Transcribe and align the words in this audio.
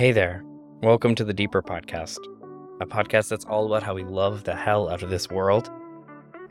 Hey 0.00 0.12
there. 0.12 0.42
Welcome 0.82 1.14
to 1.16 1.24
the 1.24 1.34
Deeper 1.34 1.60
Podcast, 1.60 2.16
a 2.80 2.86
podcast 2.86 3.28
that's 3.28 3.44
all 3.44 3.66
about 3.66 3.82
how 3.82 3.92
we 3.92 4.02
love 4.02 4.44
the 4.44 4.54
hell 4.54 4.88
out 4.88 5.02
of 5.02 5.10
this 5.10 5.28
world. 5.28 5.70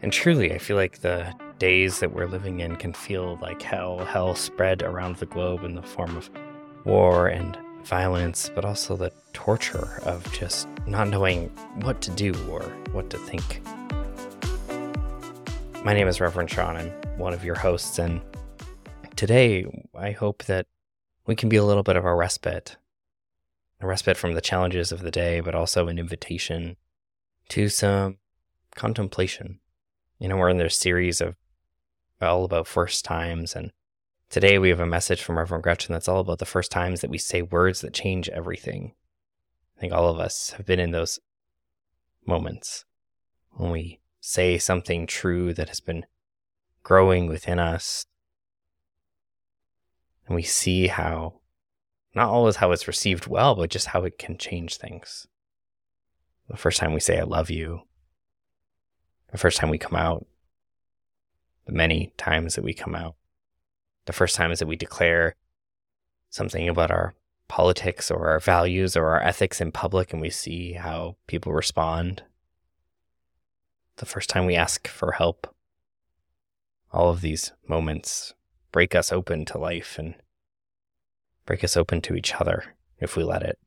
And 0.04 0.14
truly, 0.14 0.54
I 0.54 0.60
feel 0.60 0.76
like 0.76 1.00
the 1.00 1.34
days 1.58 2.00
that 2.00 2.14
we're 2.14 2.28
living 2.28 2.60
in 2.60 2.76
can 2.76 2.94
feel 2.94 3.40
like 3.42 3.64
hell, 3.64 4.06
hell 4.06 4.36
spread 4.36 4.84
around 4.84 5.16
the 5.16 5.26
globe 5.26 5.64
in 5.64 5.74
the 5.74 5.82
form 5.82 6.16
of 6.16 6.30
war 6.86 7.28
and 7.28 7.58
violence, 7.84 8.52
but 8.54 8.66
also 8.66 8.96
the 8.96 9.12
torture 9.34 10.00
of 10.04 10.32
just 10.32 10.68
not 10.86 11.08
knowing 11.08 11.48
what 11.82 12.02
to 12.02 12.12
do 12.12 12.36
or 12.52 12.62
what 12.92 13.10
to 13.10 13.18
think. 13.18 13.62
My 15.84 15.96
name 15.96 16.08
is 16.08 16.22
Reverend 16.22 16.52
Sean. 16.52 16.78
I'm 16.78 16.92
one 17.18 17.34
of 17.34 17.44
your 17.44 17.56
hosts, 17.56 17.98
and 17.98 18.22
today 19.16 19.66
I 19.96 20.12
hope 20.12 20.44
that 20.44 20.68
we 21.26 21.36
can 21.36 21.50
be 21.50 21.58
a 21.58 21.66
little 21.66 21.82
bit 21.82 21.96
of 21.96 22.06
a 22.06 22.14
respite 22.14 22.78
a 23.82 23.88
respite 23.88 24.18
from 24.18 24.34
the 24.34 24.42
challenges 24.42 24.92
of 24.92 25.02
the 25.02 25.12
day, 25.12 25.40
but 25.40 25.56
also 25.56 25.88
an 25.88 26.00
invitation 26.00 26.76
to 27.50 27.70
some 27.70 28.18
contemplation. 28.76 29.60
You 30.20 30.28
know, 30.28 30.38
we're 30.38 30.50
in 30.50 30.58
this 30.58 30.76
series 30.76 31.22
of 31.22 31.36
all 32.22 32.44
about 32.44 32.68
first 32.68 33.06
times. 33.06 33.56
And 33.56 33.72
today 34.30 34.60
we 34.60 34.70
have 34.70 34.82
a 34.82 34.86
message 34.86 35.22
from 35.22 35.38
Reverend 35.38 35.64
Gretchen 35.64 35.94
that's 35.94 36.08
all 36.08 36.20
about 36.20 36.40
the 36.40 36.46
first 36.46 36.72
times 36.72 37.02
that 37.02 37.10
we 37.10 37.18
say 37.18 37.42
words 37.42 37.82
that 37.82 37.94
change 37.94 38.28
everything. 38.30 38.94
I 39.78 39.80
think 39.80 39.94
all 39.94 40.10
of 40.10 40.20
us 40.20 40.52
have 40.52 40.66
been 40.66 40.80
in 40.80 40.92
those 40.92 41.20
moments 42.26 42.86
when 43.52 43.72
we 43.72 44.02
say 44.20 44.58
something 44.58 45.08
true 45.08 45.54
that 45.54 45.70
has 45.70 45.80
been 45.80 46.06
growing 46.84 47.28
within 47.28 47.60
us. 47.60 48.06
And 50.28 50.36
we 50.36 50.44
see 50.44 50.88
how 50.88 51.39
not 52.16 52.30
always 52.30 52.58
how 52.58 52.72
it's 52.72 52.88
received 52.88 53.28
well, 53.28 53.56
but 53.56 53.70
just 53.70 53.88
how 53.88 54.04
it 54.04 54.18
can 54.18 54.38
change 54.38 54.78
things. 54.78 55.28
The 56.50 56.58
first 56.58 56.80
time 56.80 56.94
we 56.94 57.00
say, 57.00 57.20
I 57.20 57.24
love 57.24 57.50
you, 57.50 57.82
the 59.32 59.38
first 59.38 59.58
time 59.58 59.70
we 59.70 59.78
come 59.78 59.96
out, 59.96 60.26
the 61.66 61.74
many 61.74 62.12
times 62.18 62.56
that 62.56 62.64
we 62.64 62.74
come 62.74 62.96
out, 62.96 63.16
the 64.06 64.14
first 64.14 64.36
times 64.36 64.60
that 64.60 64.68
we 64.68 64.76
declare 64.76 65.36
something 66.30 66.68
about 66.68 66.90
our 66.90 67.14
politics 67.48 68.10
or 68.10 68.30
our 68.30 68.40
values 68.40 68.98
or 68.98 69.10
our 69.10 69.22
ethics 69.22 69.62
in 69.62 69.72
public 69.72 70.12
and 70.12 70.22
we 70.22 70.30
see 70.30 70.74
how 70.74 71.16
people 71.28 71.54
respond, 71.54 72.24
the 73.98 74.06
first 74.06 74.30
time 74.30 74.46
we 74.46 74.56
ask 74.56 74.88
for 74.88 75.14
help, 75.14 75.54
all 76.92 77.10
of 77.10 77.22
these 77.22 77.52
moments 77.68 78.34
break 78.72 78.96
us 78.96 79.12
open 79.12 79.46
to 79.46 79.58
life 79.58 79.98
and 80.00 80.16
break 81.50 81.64
us 81.64 81.76
open 81.76 82.00
to 82.00 82.14
each 82.14 82.36
other 82.36 82.64
if 83.00 83.18
we 83.18 83.24
let 83.24 83.42
it. 83.42 83.58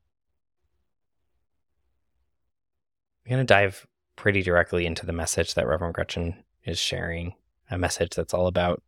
I'm 3.26 3.30
going 3.30 3.44
to 3.44 3.54
dive 3.54 3.88
pretty 4.14 4.40
directly 4.40 4.86
into 4.86 5.04
the 5.04 5.12
message 5.12 5.54
that 5.54 5.66
Reverend 5.66 5.94
Gretchen 5.94 6.44
is 6.62 6.78
sharing, 6.78 7.34
a 7.68 7.76
message 7.76 8.10
that's 8.10 8.32
all 8.32 8.46
about 8.46 8.84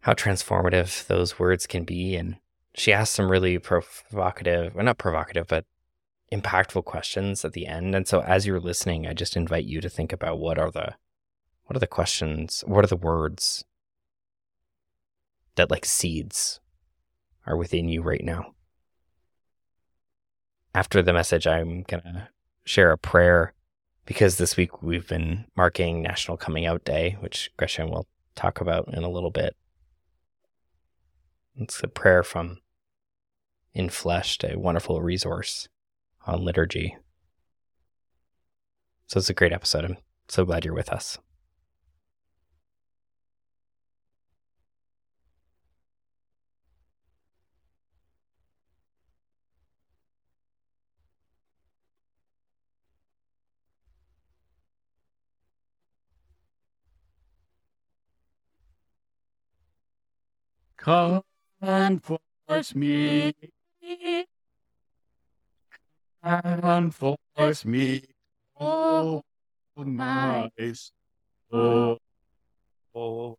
how 0.00 0.14
transformative 0.14 1.06
those 1.08 1.38
words 1.38 1.66
can 1.66 1.84
be. 1.84 2.16
And 2.16 2.36
she 2.74 2.90
asks 2.90 3.14
some 3.14 3.30
really 3.30 3.58
provocative, 3.58 4.74
well, 4.74 4.86
not 4.86 4.96
provocative, 4.96 5.46
but 5.46 5.66
impactful 6.32 6.86
questions 6.86 7.44
at 7.44 7.52
the 7.52 7.66
end. 7.66 7.94
And 7.94 8.08
so 8.08 8.22
as 8.22 8.46
you're 8.46 8.60
listening, 8.60 9.06
I 9.06 9.12
just 9.12 9.36
invite 9.36 9.66
you 9.66 9.82
to 9.82 9.90
think 9.90 10.10
about 10.10 10.38
what 10.38 10.58
are 10.58 10.70
the 10.70 10.94
what 11.64 11.76
are 11.76 11.80
the 11.80 11.86
questions, 11.86 12.64
what 12.66 12.82
are 12.82 12.88
the 12.88 12.96
words 12.96 13.66
that 15.56 15.70
like 15.70 15.84
seeds 15.84 16.60
are 17.46 17.56
within 17.56 17.88
you 17.88 18.02
right 18.02 18.24
now. 18.24 18.54
After 20.74 21.02
the 21.02 21.12
message, 21.12 21.46
I'm 21.46 21.82
going 21.82 22.02
to 22.02 22.28
share 22.64 22.92
a 22.92 22.98
prayer 22.98 23.52
because 24.06 24.36
this 24.36 24.56
week 24.56 24.82
we've 24.82 25.06
been 25.06 25.44
marking 25.56 26.02
National 26.02 26.36
Coming 26.36 26.66
Out 26.66 26.84
Day, 26.84 27.16
which 27.20 27.50
Gretchen 27.56 27.90
will 27.90 28.06
talk 28.34 28.60
about 28.60 28.92
in 28.92 29.02
a 29.02 29.10
little 29.10 29.30
bit. 29.30 29.56
It's 31.56 31.82
a 31.82 31.88
prayer 31.88 32.22
from 32.22 32.58
Enfleshed, 33.76 34.50
a 34.50 34.58
wonderful 34.58 35.02
resource 35.02 35.68
on 36.26 36.44
liturgy. 36.44 36.96
So 39.06 39.18
it's 39.18 39.30
a 39.30 39.34
great 39.34 39.52
episode. 39.52 39.84
I'm 39.84 39.98
so 40.28 40.44
glad 40.44 40.64
you're 40.64 40.74
with 40.74 40.90
us. 40.90 41.18
Come 60.82 61.22
and 61.60 62.02
force 62.02 62.74
me. 62.74 63.32
And 66.20 66.92
force 66.92 67.64
me. 67.64 68.02
Oh, 68.58 69.22
nice. 69.76 70.90
Oh, 71.52 71.98
oh. 72.96 73.38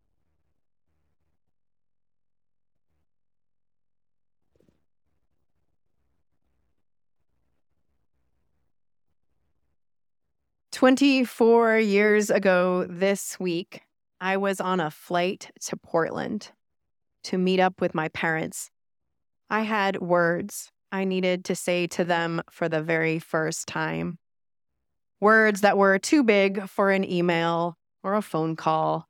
Twenty-four 10.72 11.78
years 11.80 12.30
ago 12.30 12.86
this 12.90 13.38
week, 13.38 13.82
I 14.22 14.38
was 14.38 14.62
on 14.62 14.80
a 14.80 14.90
flight 14.90 15.52
to 15.66 15.76
Portland 15.76 16.54
to 17.24 17.38
meet 17.38 17.60
up 17.60 17.82
with 17.82 17.96
my 17.96 18.10
parents. 18.10 18.70
I 19.50 19.62
had 19.62 20.02
words 20.02 20.72
I 20.92 21.06
needed 21.06 21.46
to 21.46 21.56
say 21.56 21.88
to 21.88 22.04
them 22.04 22.44
for 22.52 22.70
the 22.70 22.84
very 22.84 23.18
first 23.18 23.68
time. 23.68 24.20
Words 25.20 25.62
that 25.62 25.78
were 25.78 25.98
too 25.98 26.24
big 26.24 26.70
for 26.70 26.92
an 26.92 27.04
email 27.04 27.78
or 28.04 28.14
a 28.14 28.22
phone 28.22 28.56
call 28.56 29.08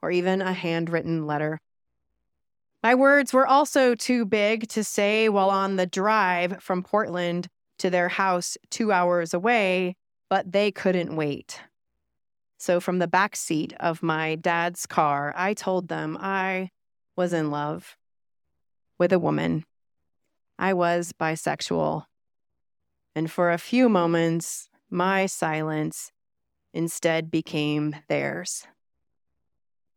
or 0.00 0.10
even 0.10 0.40
a 0.40 0.54
handwritten 0.54 1.26
letter. 1.26 1.60
My 2.82 2.94
words 2.94 3.32
were 3.32 3.46
also 3.46 3.94
too 3.94 4.24
big 4.24 4.68
to 4.68 4.84
say 4.84 5.28
while 5.28 5.50
on 5.50 5.76
the 5.76 5.86
drive 5.86 6.62
from 6.62 6.82
Portland 6.82 7.48
to 7.80 7.90
their 7.90 8.08
house 8.08 8.56
two 8.70 8.92
hours 8.92 9.34
away, 9.34 9.96
but 10.30 10.52
they 10.52 10.70
couldn't 10.70 11.16
wait. 11.16 11.60
So, 12.58 12.80
from 12.80 12.98
the 12.98 13.08
back 13.08 13.36
seat 13.36 13.74
of 13.80 14.02
my 14.02 14.36
dad's 14.36 14.86
car, 14.86 15.34
I 15.36 15.52
told 15.52 15.88
them 15.88 16.16
I 16.18 16.70
was 17.16 17.32
in 17.32 17.50
love 17.50 17.96
with 18.98 19.12
a 19.12 19.18
woman. 19.18 19.64
I 20.58 20.74
was 20.74 21.12
bisexual. 21.12 22.04
And 23.14 23.30
for 23.30 23.50
a 23.50 23.58
few 23.58 23.88
moments, 23.88 24.68
my 24.90 25.26
silence 25.26 26.12
instead 26.72 27.30
became 27.30 27.96
theirs. 28.08 28.66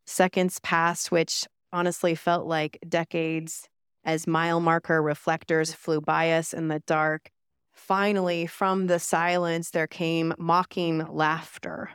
Seconds 0.06 0.60
passed, 0.60 1.12
which 1.12 1.46
honestly 1.72 2.16
felt 2.16 2.48
like 2.48 2.80
decades 2.88 3.70
as 4.04 4.26
mile 4.26 4.60
marker 4.60 5.02
reflectors 5.02 5.74
flew 5.74 6.02
by 6.02 6.32
us 6.32 6.54
in 6.54 6.68
the 6.70 6.80
dark. 6.80 7.30
Finally, 7.74 8.48
from 8.48 8.88
the 8.88 9.00
silence, 9.00 9.70
there 9.70 9.88
came 9.88 10.34
mocking 10.38 11.06
laughter, 11.08 11.92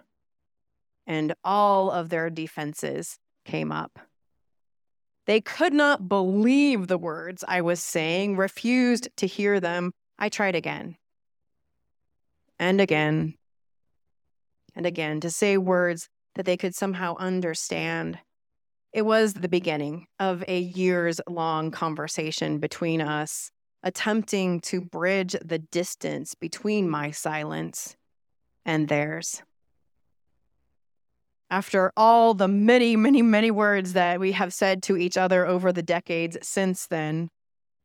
and 1.06 1.34
all 1.42 1.90
of 1.90 2.08
their 2.08 2.30
defenses 2.30 3.18
came 3.44 3.72
up. 3.72 3.98
They 5.26 5.40
could 5.40 5.72
not 5.72 6.08
believe 6.08 6.86
the 6.86 6.98
words 6.98 7.44
I 7.46 7.62
was 7.62 7.80
saying, 7.80 8.36
refused 8.36 9.08
to 9.16 9.26
hear 9.26 9.58
them. 9.60 9.93
I 10.19 10.28
tried 10.28 10.54
again 10.54 10.96
and 12.58 12.81
again 12.81 13.34
and 14.75 14.87
again 14.87 15.20
to 15.20 15.31
say 15.31 15.56
words 15.56 16.08
that 16.34 16.44
they 16.44 16.56
could 16.56 16.75
somehow 16.75 17.16
understand. 17.16 18.19
It 18.93 19.02
was 19.02 19.34
the 19.34 19.49
beginning 19.49 20.06
of 20.20 20.44
a 20.46 20.58
years 20.58 21.20
long 21.28 21.70
conversation 21.70 22.58
between 22.58 23.00
us, 23.00 23.50
attempting 23.82 24.60
to 24.60 24.81
bridge 24.81 25.34
the 25.44 25.58
distance 25.58 26.34
between 26.34 26.88
my 26.88 27.10
silence 27.10 27.96
and 28.64 28.88
theirs 28.88 29.43
after 31.54 31.92
all 31.96 32.34
the 32.34 32.48
many, 32.48 32.96
many, 32.96 33.22
many 33.22 33.48
words 33.48 33.92
that 33.92 34.18
we 34.18 34.32
have 34.32 34.52
said 34.52 34.82
to 34.82 34.96
each 34.96 35.16
other 35.16 35.46
over 35.46 35.72
the 35.72 35.84
decades 35.84 36.36
since 36.42 36.88
then, 36.88 37.28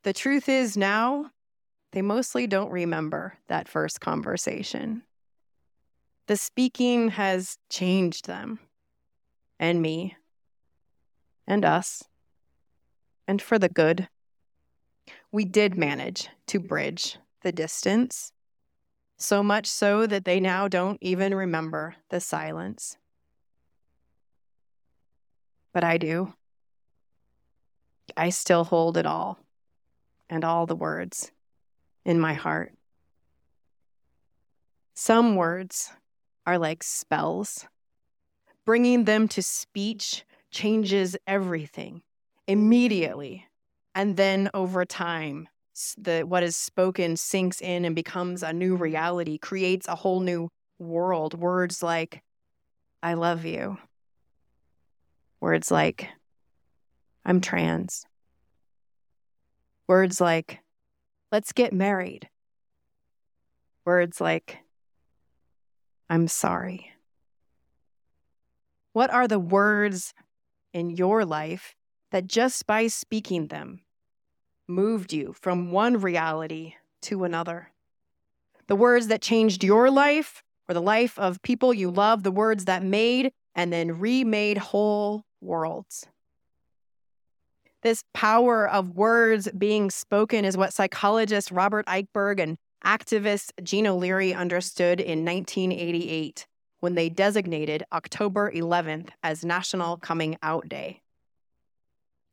the 0.01 0.11
truth 0.11 0.49
is 0.49 0.75
now 0.75 1.29
they 1.91 2.01
mostly 2.01 2.47
don't 2.47 2.71
remember 2.71 3.37
that 3.47 3.67
first 3.67 4.01
conversation. 4.01 5.03
The 6.25 6.35
speaking 6.35 7.09
has 7.09 7.59
changed 7.69 8.25
them 8.25 8.57
and 9.59 9.83
me 9.83 10.15
and 11.45 11.63
us 11.63 12.03
and 13.27 13.39
for 13.39 13.59
the 13.59 13.69
good. 13.69 14.07
we 15.31 15.45
did 15.45 15.77
manage 15.77 16.27
to 16.47 16.59
bridge 16.59 17.19
the 17.43 17.51
distance, 17.51 18.31
so 19.15 19.43
much 19.43 19.67
so 19.67 20.07
that 20.07 20.25
they 20.25 20.39
now 20.39 20.67
don't 20.67 20.97
even 21.01 21.35
remember 21.35 21.95
the 22.09 22.19
silence. 22.19 22.97
But 25.79 25.87
I 25.87 25.97
do. 25.97 26.33
I 28.17 28.31
still 28.31 28.65
hold 28.65 28.97
it 28.97 29.05
all 29.05 29.39
and 30.29 30.43
all 30.43 30.65
the 30.65 30.75
words 30.75 31.31
in 32.03 32.19
my 32.19 32.33
heart. 32.33 32.73
Some 34.93 35.37
words 35.37 35.89
are 36.45 36.57
like 36.57 36.83
spells. 36.83 37.65
Bringing 38.65 39.05
them 39.05 39.29
to 39.29 39.41
speech 39.41 40.25
changes 40.51 41.15
everything 41.25 42.01
immediately. 42.45 43.45
And 43.95 44.17
then 44.17 44.49
over 44.53 44.83
time, 44.83 45.47
the 45.97 46.23
what 46.23 46.43
is 46.43 46.57
spoken 46.57 47.15
sinks 47.15 47.61
in 47.61 47.85
and 47.85 47.95
becomes 47.95 48.43
a 48.43 48.51
new 48.51 48.75
reality, 48.75 49.37
creates 49.37 49.87
a 49.87 49.95
whole 49.95 50.19
new 50.19 50.49
world. 50.77 51.39
Words 51.39 51.81
like 51.81 52.21
I 53.01 53.13
love 53.13 53.45
you. 53.45 53.77
Words 55.41 55.71
like 55.71 56.09
I'm 57.25 57.41
trans. 57.41 58.05
Words 59.87 60.19
like 60.19 60.59
let's 61.31 61.53
get 61.53 61.73
married. 61.73 62.29
Words 63.85 64.19
like 64.19 64.59
I'm 66.09 66.27
sorry. 66.27 66.91
What 68.93 69.11
are 69.11 69.27
the 69.27 69.39
words 69.39 70.13
in 70.73 70.89
your 70.89 71.23
life 71.23 71.75
that 72.11 72.27
just 72.27 72.65
by 72.65 72.87
speaking 72.87 73.47
them 73.47 73.81
moved 74.67 75.13
you 75.13 75.33
from 75.33 75.71
one 75.71 76.01
reality 76.01 76.73
to 77.03 77.23
another? 77.23 77.69
The 78.67 78.75
words 78.75 79.07
that 79.07 79.21
changed 79.21 79.63
your 79.63 79.89
life 79.89 80.43
or 80.67 80.73
the 80.73 80.81
life 80.81 81.17
of 81.17 81.41
people 81.41 81.73
you 81.73 81.89
love, 81.89 82.23
the 82.23 82.31
words 82.31 82.65
that 82.65 82.83
made 82.83 83.31
and 83.55 83.71
then 83.71 83.99
remade 83.99 84.57
whole 84.57 85.23
worlds. 85.41 86.07
This 87.81 88.03
power 88.13 88.67
of 88.67 88.95
words 88.95 89.47
being 89.57 89.89
spoken 89.89 90.43
is 90.43 90.57
what 90.57 90.73
psychologist 90.73 91.49
Robert 91.49 91.85
Eichberg 91.85 92.39
and 92.41 92.57
activist 92.83 93.51
Jean 93.63 93.87
O'Leary 93.87 94.33
understood 94.33 94.99
in 94.99 95.23
1988 95.23 96.45
when 96.81 96.95
they 96.95 97.09
designated 97.09 97.83
October 97.91 98.51
11th 98.51 99.09
as 99.23 99.45
National 99.45 99.97
Coming 99.97 100.37
Out 100.43 100.67
Day. 100.67 101.01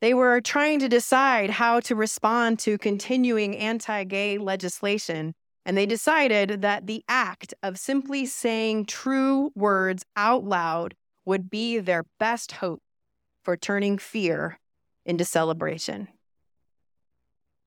They 0.01 0.15
were 0.15 0.41
trying 0.41 0.81
to 0.81 0.89
decide 0.89 1.51
how 1.51 1.81
to 1.81 1.95
respond 1.95 2.59
to 2.61 2.79
continuing 2.79 3.57
anti 3.57 4.05
gay 4.05 4.39
legislation, 4.39 5.35
and 5.65 5.77
they 5.77 5.87
decided 5.87 6.63
that 6.63 6.87
the 6.87 7.03
act 7.09 7.55
of 7.63 7.79
simply 7.79 8.27
saying 8.27 8.87
true 8.87 9.53
words 9.55 10.05
out 10.17 10.45
loud 10.45 10.95
would 11.27 11.51
be 11.51 11.79
their 11.79 12.05
best 12.19 12.53
hope 12.53 12.81
for 13.43 13.57
turning 13.57 13.99
fear 13.99 14.59
into 15.05 15.25
celebration. 15.25 16.09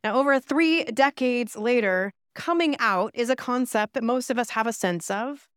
Now, 0.04 0.16
over 0.16 0.40
three 0.40 0.86
decades 0.86 1.56
later, 1.56 2.14
coming 2.34 2.76
out 2.80 3.12
is 3.14 3.30
a 3.30 3.36
concept 3.36 3.94
that 3.94 4.04
most 4.04 4.30
of 4.30 4.40
us 4.40 4.52
have 4.52 4.66
a 4.66 4.74
sense 4.74 5.12
of 5.12 5.48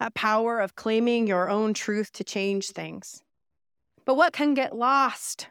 that 0.00 0.14
power 0.14 0.58
of 0.58 0.74
claiming 0.74 1.28
your 1.28 1.48
own 1.48 1.72
truth 1.72 2.10
to 2.10 2.24
change 2.24 2.70
things. 2.70 3.22
But 4.04 4.16
what 4.16 4.32
can 4.32 4.52
get 4.54 4.74
lost, 4.74 5.46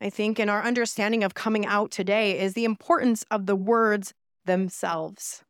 I 0.00 0.08
think, 0.08 0.40
in 0.40 0.48
our 0.48 0.62
understanding 0.62 1.22
of 1.22 1.34
coming 1.34 1.66
out 1.66 1.90
today 1.90 2.38
is 2.38 2.54
the 2.54 2.64
importance 2.64 3.24
of 3.30 3.44
the 3.44 3.56
words 3.56 4.14
themselves. 4.46 5.44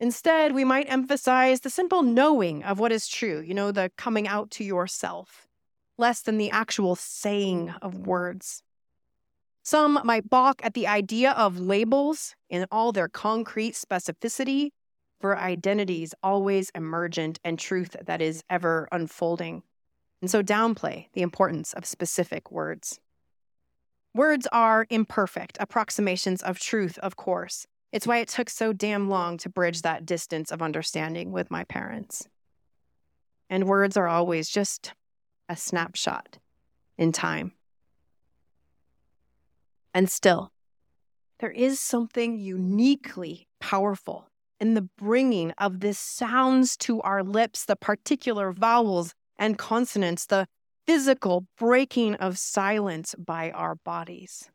Instead, 0.00 0.54
we 0.54 0.64
might 0.64 0.90
emphasize 0.90 1.60
the 1.60 1.70
simple 1.70 2.02
knowing 2.02 2.62
of 2.62 2.78
what 2.78 2.92
is 2.92 3.08
true, 3.08 3.40
you 3.40 3.52
know, 3.52 3.72
the 3.72 3.90
coming 3.96 4.28
out 4.28 4.50
to 4.50 4.62
yourself, 4.62 5.48
less 5.96 6.20
than 6.20 6.38
the 6.38 6.50
actual 6.50 6.94
saying 6.94 7.70
of 7.82 8.06
words. 8.06 8.62
Some 9.64 10.00
might 10.04 10.30
balk 10.30 10.60
at 10.64 10.74
the 10.74 10.86
idea 10.86 11.32
of 11.32 11.58
labels 11.58 12.34
in 12.48 12.66
all 12.70 12.92
their 12.92 13.08
concrete 13.08 13.74
specificity 13.74 14.70
for 15.20 15.36
identities 15.36 16.14
always 16.22 16.70
emergent 16.76 17.40
and 17.44 17.58
truth 17.58 17.96
that 18.06 18.22
is 18.22 18.44
ever 18.48 18.88
unfolding, 18.92 19.64
and 20.22 20.30
so 20.30 20.42
downplay 20.42 21.08
the 21.12 21.22
importance 21.22 21.72
of 21.72 21.84
specific 21.84 22.52
words. 22.52 23.00
Words 24.14 24.46
are 24.52 24.86
imperfect 24.90 25.58
approximations 25.60 26.40
of 26.42 26.58
truth, 26.60 26.98
of 26.98 27.16
course. 27.16 27.66
It's 27.92 28.06
why 28.06 28.18
it 28.18 28.28
took 28.28 28.50
so 28.50 28.72
damn 28.72 29.08
long 29.08 29.38
to 29.38 29.48
bridge 29.48 29.82
that 29.82 30.04
distance 30.04 30.50
of 30.50 30.60
understanding 30.60 31.32
with 31.32 31.50
my 31.50 31.64
parents. 31.64 32.28
And 33.48 33.64
words 33.64 33.96
are 33.96 34.08
always 34.08 34.48
just 34.48 34.92
a 35.48 35.56
snapshot 35.56 36.38
in 36.98 37.12
time. 37.12 37.52
And 39.94 40.10
still, 40.10 40.52
there 41.40 41.50
is 41.50 41.80
something 41.80 42.38
uniquely 42.38 43.48
powerful 43.58 44.28
in 44.60 44.74
the 44.74 44.82
bringing 44.82 45.52
of 45.52 45.80
the 45.80 45.94
sounds 45.94 46.76
to 46.76 47.00
our 47.02 47.22
lips, 47.22 47.64
the 47.64 47.76
particular 47.76 48.52
vowels 48.52 49.14
and 49.38 49.56
consonants, 49.56 50.26
the 50.26 50.46
physical 50.86 51.46
breaking 51.56 52.16
of 52.16 52.38
silence 52.38 53.14
by 53.18 53.50
our 53.52 53.76
bodies. 53.76 54.50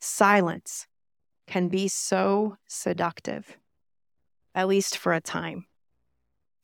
Silence 0.00 0.86
can 1.48 1.68
be 1.68 1.88
so 1.88 2.56
seductive, 2.68 3.56
at 4.54 4.68
least 4.68 4.96
for 4.96 5.12
a 5.12 5.20
time. 5.20 5.66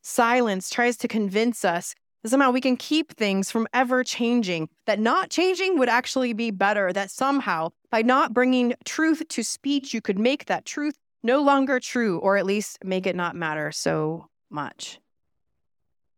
Silence 0.01 0.69
tries 0.69 0.95
to 0.97 1.07
convince 1.07 1.65
us 1.65 1.95
that 2.23 2.29
somehow 2.29 2.51
we 2.51 2.61
can 2.61 2.77
keep 2.77 3.15
things 3.15 3.51
from 3.51 3.67
ever 3.73 4.03
changing, 4.03 4.69
that 4.85 4.99
not 4.99 5.29
changing 5.29 5.77
would 5.77 5.89
actually 5.89 6.31
be 6.31 6.51
better, 6.51 6.93
that 6.93 7.11
somehow 7.11 7.69
by 7.91 8.01
not 8.01 8.33
bringing 8.33 8.73
truth 8.85 9.27
to 9.29 9.43
speech, 9.43 9.93
you 9.93 10.01
could 10.01 10.19
make 10.19 10.45
that 10.45 10.65
truth 10.65 10.95
no 11.23 11.41
longer 11.41 11.79
true, 11.79 12.19
or 12.19 12.37
at 12.37 12.45
least 12.45 12.77
make 12.83 13.07
it 13.07 13.15
not 13.15 13.35
matter 13.35 13.71
so 13.71 14.27
much. 14.49 14.99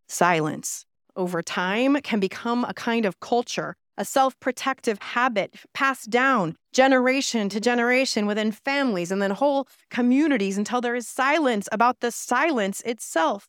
Silence 0.08 0.86
over 1.16 1.42
time 1.42 2.00
can 2.02 2.20
become 2.20 2.66
a 2.66 2.74
kind 2.74 3.06
of 3.06 3.20
culture, 3.20 3.76
a 3.98 4.06
self 4.06 4.40
protective 4.40 5.00
habit 5.02 5.56
passed 5.74 6.10
down 6.10 6.56
generation 6.72 7.50
to 7.50 7.60
generation 7.60 8.26
within 8.26 8.52
families 8.52 9.12
and 9.12 9.22
then 9.22 9.32
whole 9.32 9.68
communities 9.90 10.58
until 10.58 10.82
there 10.82 10.96
is 10.96 11.08
silence 11.08 11.68
about 11.72 12.00
the 12.00 12.12
silence 12.12 12.82
itself. 12.82 13.48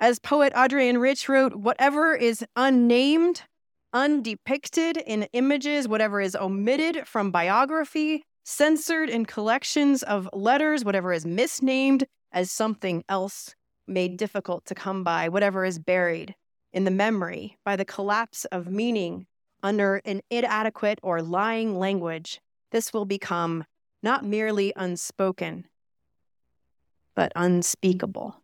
As 0.00 0.18
poet 0.18 0.52
Adrienne 0.54 0.98
Rich 0.98 1.28
wrote, 1.28 1.54
whatever 1.54 2.14
is 2.14 2.44
unnamed, 2.56 3.42
undepicted 3.92 4.96
in 4.96 5.28
images, 5.32 5.86
whatever 5.86 6.20
is 6.20 6.34
omitted 6.34 7.06
from 7.06 7.30
biography, 7.30 8.24
censored 8.44 9.08
in 9.08 9.24
collections 9.24 10.02
of 10.02 10.28
letters, 10.32 10.84
whatever 10.84 11.12
is 11.12 11.24
misnamed 11.24 12.04
as 12.32 12.50
something 12.50 13.04
else, 13.08 13.54
made 13.86 14.16
difficult 14.16 14.64
to 14.66 14.74
come 14.74 15.04
by, 15.04 15.28
whatever 15.28 15.64
is 15.64 15.78
buried 15.78 16.34
in 16.74 16.84
the 16.84 16.90
memory 16.90 17.56
by 17.64 17.76
the 17.76 17.84
collapse 17.84 18.44
of 18.46 18.66
meaning 18.66 19.26
under 19.62 20.02
an 20.04 20.20
inadequate 20.28 20.98
or 21.02 21.22
lying 21.22 21.78
language, 21.78 22.40
this 22.72 22.92
will 22.92 23.06
become 23.06 23.64
not 24.02 24.24
merely 24.24 24.72
unspoken, 24.76 25.64
but 27.14 27.32
unspeakable. 27.36 28.42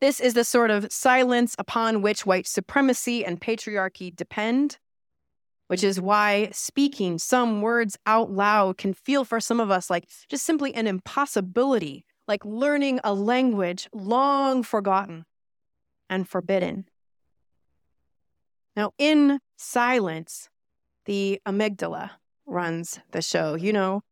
This 0.00 0.20
is 0.20 0.34
the 0.34 0.44
sort 0.44 0.70
of 0.70 0.90
silence 0.92 1.56
upon 1.58 2.02
which 2.02 2.24
white 2.24 2.46
supremacy 2.46 3.24
and 3.24 3.40
patriarchy 3.40 4.14
depend, 4.14 4.78
which 5.66 5.82
is 5.82 6.00
why 6.00 6.50
speaking 6.52 7.18
some 7.18 7.62
words 7.62 7.98
out 8.06 8.30
loud 8.30 8.78
can 8.78 8.94
feel 8.94 9.24
for 9.24 9.40
some 9.40 9.60
of 9.60 9.70
us 9.70 9.90
like 9.90 10.08
just 10.28 10.44
simply 10.46 10.72
an 10.74 10.86
impossibility, 10.86 12.04
like 12.28 12.44
learning 12.44 13.00
a 13.02 13.12
language 13.12 13.88
long 13.92 14.62
forgotten 14.62 15.24
and 16.08 16.28
forbidden. 16.28 16.86
Now, 18.76 18.92
in 18.98 19.40
silence, 19.56 20.48
the 21.04 21.40
amygdala 21.46 22.10
runs 22.46 23.00
the 23.12 23.22
show. 23.22 23.54
You 23.54 23.72
know, 23.72 24.02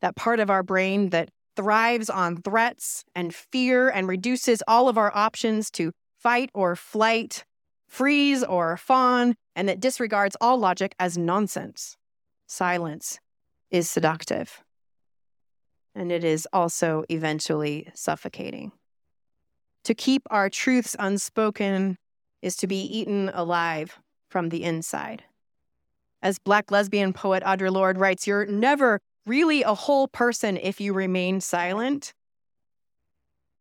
that 0.00 0.16
part 0.16 0.40
of 0.40 0.50
our 0.50 0.62
brain 0.62 1.10
that 1.10 1.30
thrives 1.56 2.10
on 2.10 2.36
threats 2.42 3.04
and 3.14 3.34
fear 3.34 3.88
and 3.88 4.08
reduces 4.08 4.62
all 4.66 4.88
of 4.88 4.98
our 4.98 5.14
options 5.14 5.70
to 5.72 5.92
fight 6.18 6.50
or 6.54 6.76
flight, 6.76 7.44
freeze 7.88 8.42
or 8.42 8.76
fawn, 8.76 9.34
and 9.54 9.68
that 9.68 9.80
disregards 9.80 10.36
all 10.40 10.58
logic 10.58 10.94
as 10.98 11.16
nonsense. 11.16 11.96
Silence 12.46 13.18
is 13.70 13.90
seductive. 13.90 14.62
And 15.94 16.10
it 16.10 16.24
is 16.24 16.48
also 16.52 17.04
eventually 17.08 17.88
suffocating. 17.94 18.72
To 19.84 19.94
keep 19.94 20.22
our 20.30 20.48
truths 20.48 20.96
unspoken 20.98 21.98
is 22.40 22.56
to 22.56 22.66
be 22.66 22.80
eaten 22.80 23.30
alive 23.34 23.98
from 24.28 24.48
the 24.48 24.64
inside. 24.64 25.24
As 26.22 26.38
Black 26.38 26.70
lesbian 26.70 27.12
poet 27.12 27.42
Audre 27.42 27.70
Lorde 27.70 27.98
writes, 27.98 28.26
you're 28.26 28.46
never 28.46 29.00
really 29.26 29.62
a 29.62 29.74
whole 29.74 30.08
person 30.08 30.56
if 30.56 30.80
you 30.80 30.94
remain 30.94 31.40
silent 31.40 32.14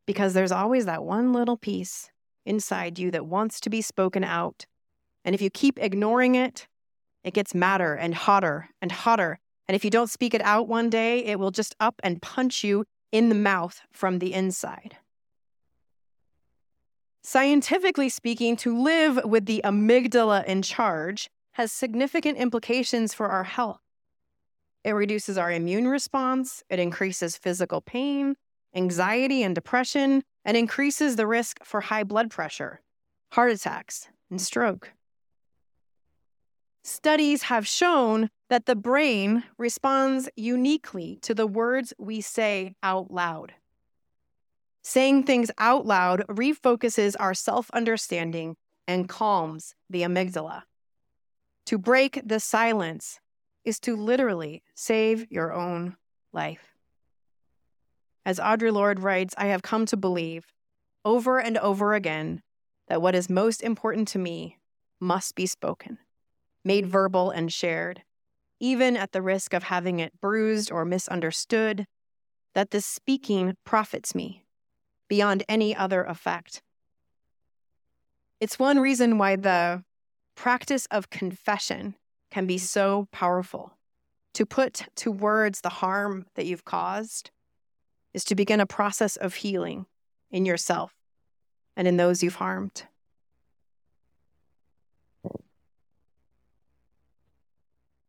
because 0.05 0.33
there's 0.33 0.51
always 0.51 0.85
that 0.85 1.03
one 1.03 1.33
little 1.33 1.57
piece 1.57 2.09
inside 2.45 2.99
you 2.99 3.11
that 3.11 3.25
wants 3.25 3.59
to 3.61 3.69
be 3.69 3.81
spoken 3.81 4.23
out. 4.23 4.65
And 5.25 5.35
if 5.35 5.41
you 5.41 5.49
keep 5.49 5.77
ignoring 5.79 6.35
it, 6.35 6.67
it 7.23 7.33
gets 7.33 7.53
madder 7.55 7.95
and 7.95 8.13
hotter 8.13 8.69
and 8.81 8.91
hotter. 8.91 9.39
And 9.67 9.75
if 9.75 9.85
you 9.85 9.91
don't 9.91 10.09
speak 10.09 10.33
it 10.33 10.41
out 10.41 10.67
one 10.67 10.89
day, 10.89 11.23
it 11.23 11.39
will 11.39 11.51
just 11.51 11.75
up 11.79 11.95
and 12.03 12.21
punch 12.21 12.63
you 12.63 12.85
in 13.11 13.29
the 13.29 13.35
mouth 13.35 13.81
from 13.91 14.19
the 14.19 14.33
inside. 14.33 14.97
Scientifically 17.25 18.09
speaking, 18.09 18.57
to 18.57 18.77
live 18.77 19.17
with 19.23 19.45
the 19.45 19.61
amygdala 19.63 20.43
in 20.43 20.61
charge 20.61 21.29
has 21.53 21.71
significant 21.71 22.37
implications 22.37 23.13
for 23.13 23.29
our 23.29 23.45
health. 23.45 23.79
It 24.83 24.91
reduces 24.91 25.37
our 25.37 25.49
immune 25.49 25.87
response, 25.87 26.63
it 26.69 26.79
increases 26.79 27.37
physical 27.37 27.79
pain, 27.79 28.35
anxiety, 28.75 29.41
and 29.41 29.55
depression, 29.55 30.23
and 30.43 30.57
increases 30.57 31.15
the 31.15 31.25
risk 31.25 31.63
for 31.63 31.79
high 31.79 32.03
blood 32.03 32.29
pressure, 32.29 32.81
heart 33.31 33.53
attacks, 33.53 34.09
and 34.29 34.41
stroke. 34.41 34.91
Studies 36.83 37.43
have 37.43 37.65
shown 37.65 38.29
that 38.49 38.65
the 38.65 38.75
brain 38.75 39.45
responds 39.57 40.29
uniquely 40.35 41.19
to 41.21 41.33
the 41.33 41.47
words 41.47 41.93
we 41.97 42.19
say 42.19 42.75
out 42.83 43.09
loud. 43.09 43.53
Saying 44.85 45.23
things 45.23 45.49
out 45.57 45.85
loud 45.85 46.25
refocuses 46.27 47.15
our 47.17 47.33
self 47.33 47.71
understanding 47.71 48.57
and 48.85 49.07
calms 49.07 49.75
the 49.89 50.01
amygdala. 50.01 50.63
To 51.67 51.77
break 51.77 52.21
the 52.25 52.41
silence 52.41 53.21
is 53.63 53.79
to 53.79 53.95
literally 53.95 54.61
save 54.75 55.31
your 55.31 55.53
own 55.53 55.95
life. 56.33 56.73
As 58.25 58.39
Audre 58.39 58.73
Lorde 58.73 58.99
writes, 58.99 59.33
I 59.37 59.45
have 59.47 59.61
come 59.61 59.85
to 59.85 59.97
believe 59.97 60.47
over 61.05 61.39
and 61.39 61.57
over 61.57 61.93
again 61.93 62.41
that 62.89 63.01
what 63.01 63.15
is 63.15 63.29
most 63.29 63.63
important 63.63 64.09
to 64.09 64.19
me 64.19 64.57
must 64.99 65.35
be 65.35 65.45
spoken, 65.45 65.97
made 66.65 66.85
verbal 66.85 67.31
and 67.31 67.51
shared, 67.51 68.03
even 68.59 68.97
at 68.97 69.13
the 69.13 69.21
risk 69.21 69.53
of 69.53 69.63
having 69.63 69.99
it 69.99 70.19
bruised 70.19 70.71
or 70.71 70.83
misunderstood, 70.83 71.87
that 72.53 72.71
the 72.71 72.81
speaking 72.81 73.55
profits 73.65 74.13
me 74.13 74.42
beyond 75.13 75.43
any 75.47 75.75
other 75.75 76.03
effect. 76.05 76.63
It's 78.39 78.57
one 78.57 78.79
reason 78.79 79.19
why 79.19 79.35
the 79.35 79.83
practice 80.33 80.87
of 80.87 81.11
confession 81.11 81.93
can 82.31 82.47
be 82.47 82.57
so 82.57 83.07
powerful. 83.11 83.77
To 84.33 84.43
put 84.47 84.87
to 84.95 85.11
words 85.11 85.61
the 85.61 85.69
harm 85.69 86.25
that 86.33 86.47
you've 86.47 86.65
caused 86.65 87.29
is 88.15 88.23
to 88.23 88.33
begin 88.33 88.59
a 88.59 88.65
process 88.65 89.15
of 89.15 89.35
healing 89.35 89.85
in 90.31 90.47
yourself 90.47 90.95
and 91.77 91.87
in 91.87 91.97
those 91.97 92.23
you've 92.23 92.41
harmed. 92.41 92.87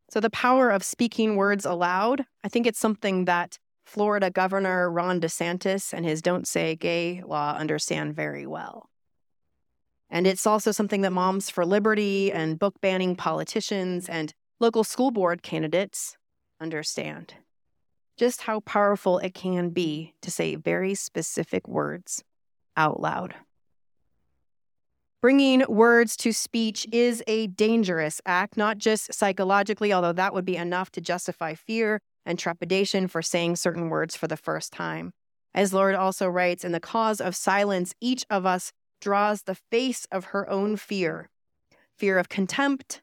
So, 0.09 0.21
the 0.21 0.31
power 0.31 0.71
of 0.71 0.83
speaking 0.83 1.37
words 1.37 1.67
aloud, 1.67 2.25
I 2.43 2.49
think 2.49 2.67
it's 2.67 2.79
something 2.79 3.27
that 3.27 3.59
Florida 3.85 4.31
Governor 4.31 4.91
Ron 4.91 5.21
DeSantis 5.21 5.93
and 5.93 6.05
his 6.05 6.23
Don't 6.23 6.49
Say 6.49 6.75
Gay 6.75 7.23
law 7.25 7.57
understand 7.57 8.15
very 8.15 8.47
well. 8.47 8.89
And 10.11 10.27
it's 10.27 10.47
also 10.47 10.73
something 10.73 11.03
that 11.03 11.13
Moms 11.13 11.51
for 11.51 11.67
Liberty 11.67 12.33
and 12.33 12.59
book 12.59 12.81
banning 12.81 13.17
politicians 13.17 14.09
and 14.09 14.33
local 14.61 14.85
school 14.85 15.11
board 15.11 15.43
candidates 15.43 16.17
understand 16.61 17.35
just 18.17 18.43
how 18.43 18.61
powerful 18.61 19.19
it 19.19 19.35
can 19.35 19.71
be 19.71 20.15
to 20.23 20.31
say 20.31 20.55
very 20.55 20.95
specific 20.95 21.67
words 21.67 22.23
out 22.77 23.01
loud. 23.01 23.35
Bringing 25.21 25.65
words 25.69 26.17
to 26.19 26.33
speech 26.33 26.87
is 26.93 27.23
a 27.27 27.47
dangerous 27.47 28.21
act, 28.27 28.57
not 28.57 28.79
just 28.79 29.13
psychologically, 29.13 29.93
although 29.93 30.13
that 30.13 30.35
would 30.35 30.45
be 30.45 30.57
enough 30.57 30.91
to 30.93 31.01
justify 31.01 31.55
fear 31.55 32.01
and 32.27 32.39
trepidation 32.39 33.09
for 33.09 33.23
saying 33.23 33.57
certain 33.57 33.89
words 33.89 34.17
for 34.17 34.27
the 34.27 34.37
first 34.37 34.73
time. 34.73 35.13
As 35.55 35.73
Lorde 35.73 35.95
also 35.95 36.29
writes, 36.29 36.65
in 36.65 36.73
the 36.73 36.81
cause 36.81 37.21
of 37.21 37.37
silence, 37.37 37.95
each 38.01 38.25
of 38.29 38.45
us 38.45 38.73
draws 39.01 39.43
the 39.43 39.55
face 39.55 40.07
of 40.11 40.27
her 40.27 40.49
own 40.49 40.77
fear 40.77 41.29
fear 41.97 42.19
of 42.19 42.29
contempt, 42.29 43.03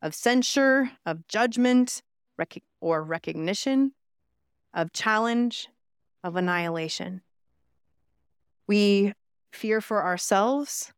of 0.00 0.14
censure, 0.14 0.92
of 1.04 1.26
judgment, 1.26 2.02
rec- 2.36 2.62
or 2.80 3.02
recognition, 3.02 3.92
of 4.72 4.92
challenge, 4.92 5.68
of 6.22 6.36
annihilation. 6.36 7.20
We 8.68 9.12
fear 9.52 9.80
for 9.80 10.04
ourselves, 10.04 10.92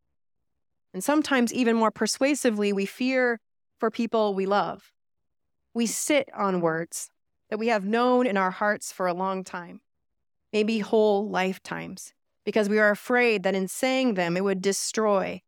and 0.93 1.03
sometimes, 1.03 1.50
even 1.55 1.77
more 1.77 1.91
persuasively, 1.91 2.75
we 2.75 2.85
fear 2.85 3.41
for 3.79 3.91
people 3.91 4.35
we 4.35 4.45
love. 4.45 4.93
We 5.73 5.87
sit 5.87 6.29
on 6.35 6.61
words 6.61 7.11
that 7.50 7.59
we 7.59 7.66
have 7.69 7.85
known 7.85 8.26
in 8.26 8.37
our 8.37 8.50
hearts 8.50 8.92
for 8.92 9.07
a 9.07 9.14
long 9.14 9.45
time, 9.45 9.80
maybe 10.52 10.78
whole 10.78 11.28
lifetimes, 11.28 12.14
because 12.45 12.69
we 12.69 12.78
are 12.78 12.90
afraid 12.90 13.42
that 13.42 13.54
in 13.54 13.69
saying 13.69 14.14
them, 14.14 14.37
it 14.37 14.45
would 14.45 14.62
destroy 14.62 15.42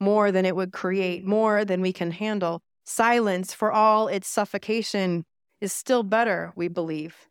more 0.00 0.32
than 0.32 0.44
it 0.44 0.56
would 0.56 0.72
create, 0.72 1.24
more 1.24 1.64
than 1.64 1.80
we 1.80 1.92
can 1.92 2.10
handle. 2.10 2.62
Silence, 2.84 3.54
for 3.54 3.70
all 3.70 4.08
its 4.08 4.26
suffocation, 4.26 5.24
is 5.60 5.72
still 5.72 6.02
better, 6.02 6.52
we 6.56 6.68
believe, 6.68 7.28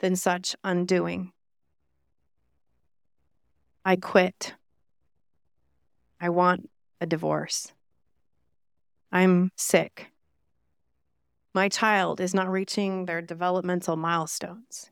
than 0.00 0.16
such 0.16 0.56
undoing. 0.64 1.32
I 3.84 3.96
quit. 3.96 4.54
I 6.20 6.30
want 6.30 6.68
a 7.00 7.06
divorce. 7.06 7.72
I'm 9.12 9.50
sick. 9.56 10.10
My 11.56 11.70
child 11.70 12.20
is 12.20 12.34
not 12.34 12.50
reaching 12.50 13.06
their 13.06 13.22
developmental 13.22 13.96
milestones. 13.96 14.90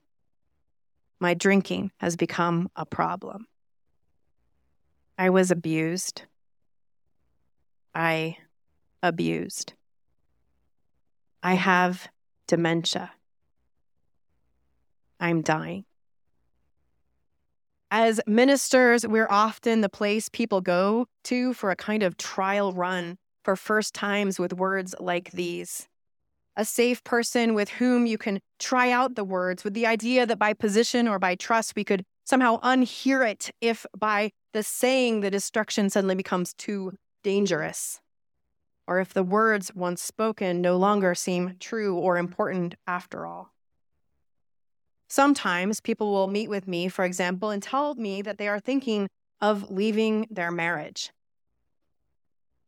My 1.21 1.35
drinking 1.35 1.91
has 1.99 2.17
become 2.17 2.71
a 2.75 2.87
problem. 2.87 3.49
I 5.19 5.29
was 5.29 5.51
abused. 5.51 6.23
I 7.95 8.39
abused. 9.03 9.75
I 11.43 11.53
have 11.53 12.09
dementia. 12.47 13.13
I'm 15.21 15.43
dying. 15.43 15.85
As 17.91 18.23
ministers, 18.27 19.07
we're 19.07 19.29
often 19.29 19.83
the 19.83 19.91
place 19.91 20.31
people 20.31 20.63
go 20.63 21.09
to 21.25 21.53
for 21.53 21.71
a 21.71 21.77
kind 21.77 22.03
of 22.03 22.17
trial 22.17 22.73
run 22.73 23.19
for 23.43 23.55
first 23.55 23.93
times 23.93 24.41
with 24.41 24.55
words 24.55 24.95
like 24.99 25.31
these. 25.33 25.89
A 26.57 26.65
safe 26.65 27.03
person 27.03 27.55
with 27.55 27.69
whom 27.69 28.07
you 28.07 28.17
can 28.17 28.41
try 28.59 28.91
out 28.91 29.17
the 29.17 29.25
words 29.25 29.65
with 29.65 29.75
the 29.75 29.87
idea 29.87 30.25
that 30.25 30.39
by 30.39 30.53
position 30.53 31.09
or 31.09 31.19
by 31.19 31.35
trust, 31.35 31.75
we 31.75 31.85
could 31.85 32.05
somehow 32.25 32.61
unhear 32.61 33.29
it 33.29 33.51
if 33.61 33.85
by 33.97 34.31
the 34.53 34.63
saying 34.63 35.21
the 35.21 35.31
destruction 35.31 35.91
suddenly 35.91 36.15
becomes 36.15 36.55
too 36.55 36.93
dangerous, 37.23 38.01
or 38.87 39.01
if 39.01 39.13
the 39.13 39.25
words 39.25 39.75
once 39.75 40.01
spoken 40.01 40.61
no 40.61 40.77
longer 40.77 41.15
seem 41.15 41.57
true 41.59 41.97
or 41.97 42.17
important 42.17 42.77
after 42.87 43.27
all. 43.27 43.53
Sometimes 45.09 45.81
people 45.81 46.13
will 46.13 46.29
meet 46.29 46.49
with 46.49 46.67
me, 46.69 46.89
for 46.89 47.05
example, 47.05 47.51
and 47.51 47.63
tell 47.63 47.95
me 47.95 48.23
that 48.23 48.39
they 48.39 48.49
are 48.49 48.61
thinking 48.61 49.09
of 49.41 49.71
leaving 49.71 50.27
their 50.31 50.51
marriage. 50.51 51.11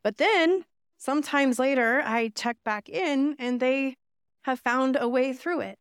But 0.03 0.19
then, 0.19 0.65
sometimes 0.97 1.59
later, 1.59 2.03
I 2.05 2.29
check 2.29 2.57
back 2.65 2.89
in 2.89 3.37
and 3.39 3.61
they 3.61 3.97
have 4.43 4.61
found 4.61 4.97
a 5.01 5.09
way 5.09 5.33
through 5.33 5.61
it. 5.61 5.79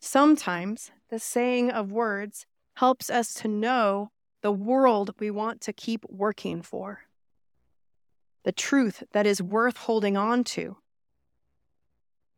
Sometimes 0.00 0.90
the 1.10 1.18
saying 1.18 1.70
of 1.70 1.90
words 1.90 2.46
helps 2.76 3.10
us 3.10 3.34
to 3.34 3.48
know 3.48 4.10
the 4.42 4.52
world 4.52 5.10
we 5.18 5.30
want 5.30 5.60
to 5.62 5.72
keep 5.72 6.04
working 6.08 6.62
for, 6.62 7.00
the 8.44 8.52
truth 8.52 9.02
that 9.12 9.26
is 9.26 9.42
worth 9.42 9.76
holding 9.76 10.16
on 10.16 10.44
to. 10.44 10.76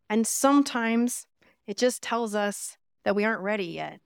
And 0.08 0.26
sometimes 0.26 1.26
it 1.66 1.76
just 1.76 2.02
tells 2.02 2.34
us 2.34 2.78
that 3.04 3.14
we 3.14 3.24
aren't 3.24 3.42
ready 3.42 3.66
yet, 3.66 4.00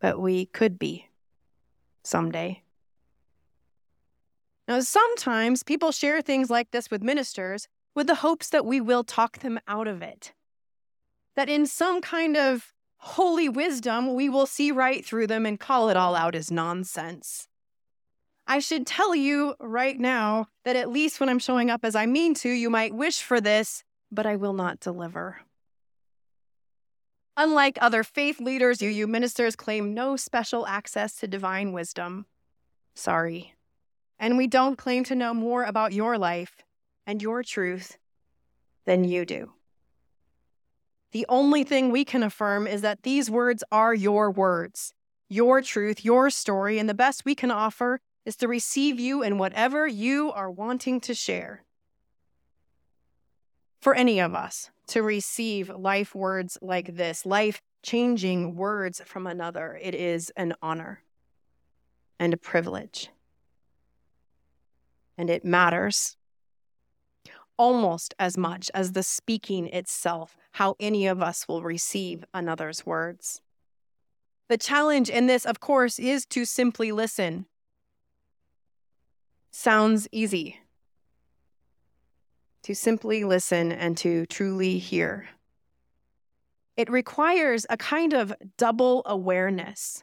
but 0.00 0.20
we 0.20 0.46
could 0.46 0.78
be 0.78 1.08
someday. 2.02 2.63
Now, 4.66 4.80
sometimes 4.80 5.62
people 5.62 5.92
share 5.92 6.22
things 6.22 6.48
like 6.50 6.70
this 6.70 6.90
with 6.90 7.02
ministers 7.02 7.68
with 7.94 8.06
the 8.06 8.16
hopes 8.16 8.48
that 8.50 8.66
we 8.66 8.80
will 8.80 9.04
talk 9.04 9.38
them 9.38 9.60
out 9.68 9.86
of 9.86 10.02
it. 10.02 10.32
That 11.36 11.48
in 11.48 11.66
some 11.66 12.00
kind 12.00 12.36
of 12.36 12.72
holy 12.98 13.48
wisdom, 13.48 14.14
we 14.14 14.28
will 14.28 14.46
see 14.46 14.70
right 14.70 15.04
through 15.04 15.26
them 15.26 15.46
and 15.46 15.60
call 15.60 15.90
it 15.90 15.96
all 15.96 16.16
out 16.16 16.34
as 16.34 16.50
nonsense. 16.50 17.48
I 18.46 18.58
should 18.58 18.86
tell 18.86 19.14
you 19.14 19.54
right 19.58 19.98
now 19.98 20.48
that 20.64 20.76
at 20.76 20.90
least 20.90 21.20
when 21.20 21.28
I'm 21.28 21.38
showing 21.38 21.70
up 21.70 21.84
as 21.84 21.94
I 21.94 22.06
mean 22.06 22.34
to, 22.36 22.48
you 22.48 22.68
might 22.68 22.94
wish 22.94 23.22
for 23.22 23.40
this, 23.40 23.84
but 24.10 24.26
I 24.26 24.36
will 24.36 24.52
not 24.52 24.80
deliver. 24.80 25.40
Unlike 27.36 27.78
other 27.80 28.04
faith 28.04 28.40
leaders, 28.40 28.80
UU 28.80 29.06
ministers 29.06 29.56
claim 29.56 29.92
no 29.92 30.16
special 30.16 30.66
access 30.66 31.16
to 31.16 31.26
divine 31.26 31.72
wisdom. 31.72 32.26
Sorry. 32.94 33.53
And 34.18 34.36
we 34.36 34.46
don't 34.46 34.78
claim 34.78 35.04
to 35.04 35.14
know 35.14 35.34
more 35.34 35.64
about 35.64 35.92
your 35.92 36.16
life 36.18 36.62
and 37.06 37.20
your 37.20 37.42
truth 37.42 37.98
than 38.84 39.04
you 39.04 39.24
do. 39.24 39.52
The 41.12 41.26
only 41.28 41.62
thing 41.62 41.90
we 41.90 42.04
can 42.04 42.22
affirm 42.22 42.66
is 42.66 42.82
that 42.82 43.02
these 43.02 43.30
words 43.30 43.62
are 43.70 43.94
your 43.94 44.30
words, 44.30 44.94
your 45.28 45.62
truth, 45.62 46.04
your 46.04 46.28
story, 46.28 46.78
and 46.78 46.88
the 46.88 46.94
best 46.94 47.24
we 47.24 47.34
can 47.34 47.50
offer 47.50 48.00
is 48.24 48.36
to 48.36 48.48
receive 48.48 48.98
you 48.98 49.22
in 49.22 49.38
whatever 49.38 49.86
you 49.86 50.32
are 50.32 50.50
wanting 50.50 51.00
to 51.02 51.14
share. 51.14 51.64
For 53.80 53.94
any 53.94 54.18
of 54.18 54.34
us 54.34 54.70
to 54.88 55.02
receive 55.02 55.68
life 55.68 56.14
words 56.14 56.58
like 56.60 56.96
this, 56.96 57.26
life 57.26 57.60
changing 57.82 58.56
words 58.56 59.00
from 59.04 59.26
another, 59.26 59.78
it 59.80 59.94
is 59.94 60.32
an 60.36 60.54
honor 60.62 61.02
and 62.18 62.32
a 62.32 62.38
privilege. 62.38 63.10
And 65.16 65.30
it 65.30 65.44
matters 65.44 66.16
almost 67.56 68.14
as 68.18 68.36
much 68.36 68.70
as 68.74 68.92
the 68.92 69.02
speaking 69.02 69.68
itself, 69.68 70.36
how 70.52 70.74
any 70.80 71.06
of 71.06 71.22
us 71.22 71.46
will 71.48 71.62
receive 71.62 72.24
another's 72.34 72.84
words. 72.84 73.40
The 74.48 74.58
challenge 74.58 75.08
in 75.08 75.26
this, 75.26 75.44
of 75.46 75.60
course, 75.60 75.98
is 75.98 76.26
to 76.26 76.44
simply 76.44 76.92
listen. 76.92 77.46
Sounds 79.50 80.08
easy. 80.12 80.60
To 82.64 82.74
simply 82.74 83.24
listen 83.24 83.72
and 83.72 83.96
to 83.98 84.26
truly 84.26 84.78
hear. 84.78 85.28
It 86.76 86.90
requires 86.90 87.66
a 87.70 87.76
kind 87.76 88.12
of 88.12 88.32
double 88.58 89.02
awareness. 89.06 90.02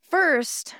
First, 0.00 0.76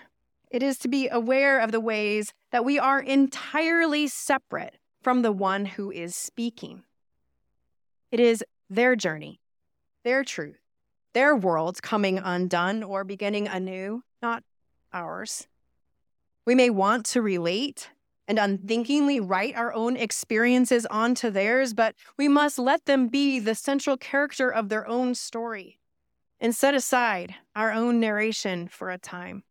it 0.53 0.63
is 0.63 0.79
to 0.79 0.89
be 0.89 1.09
aware 1.09 1.59
of 1.59 1.73
the 1.73 1.81
ways 1.81 2.35
that 2.51 2.65
we 2.65 2.79
are 2.79 3.01
entirely 3.01 4.07
separate 4.07 4.77
from 5.03 5.23
the 5.23 5.33
one 5.33 5.65
who 5.65 5.91
is 5.91 6.15
speaking. 6.15 6.85
It 8.11 8.21
is 8.21 8.45
their 8.69 8.95
journey, 8.95 9.41
their 10.05 10.23
truth, 10.23 10.61
their 11.15 11.35
worlds 11.35 11.81
coming 11.81 12.19
undone 12.19 12.83
or 12.83 13.03
beginning 13.03 13.49
anew, 13.49 14.03
not 14.21 14.45
ours. 14.93 15.49
We 16.45 16.55
may 16.55 16.69
want 16.69 17.07
to 17.07 17.23
relate 17.23 17.89
and 18.29 18.39
unthinkingly 18.39 19.21
write 19.21 19.57
our 19.57 19.73
own 19.73 19.97
experiences 19.97 20.85
onto 20.87 21.31
theirs, 21.31 21.73
but 21.73 21.95
we 22.19 22.29
must 22.29 22.59
let 22.59 22.85
them 22.85 23.09
be 23.09 23.39
the 23.39 23.55
central 23.55 23.97
character 23.97 24.51
of 24.51 24.69
their 24.69 24.87
own 24.87 25.15
story 25.15 25.79
and 26.41 26.55
set 26.55 26.75
aside 26.75 27.35
our 27.57 27.73
own 27.73 28.01
narration 28.01 28.69
for 28.69 28.91
a 28.91 28.99
time. 28.99 29.45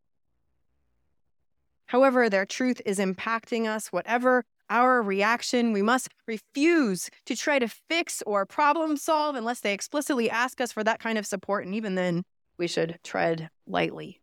However, 1.92 2.30
their 2.30 2.46
truth 2.46 2.82
is 2.86 3.00
impacting 3.00 3.68
us, 3.68 3.88
whatever 3.88 4.46
our 4.70 5.02
reaction, 5.02 5.74
we 5.74 5.82
must 5.82 6.08
refuse 6.26 7.10
to 7.26 7.36
try 7.36 7.60
to 7.60 7.68
fix 7.68 8.24
or 8.26 8.46
problem 8.46 8.96
solve 8.96 9.36
unless 9.36 9.60
they 9.60 9.74
explicitly 9.74 10.30
ask 10.30 10.62
us 10.62 10.72
for 10.72 10.86
that 10.86 11.02
kind 11.02 11.18
of 11.18 11.26
support. 11.26 11.66
And 11.66 11.76
even 11.76 11.96
then, 11.96 12.24
we 12.58 12.66
should 12.66 12.98
tread 13.04 13.50
lightly. 13.68 14.22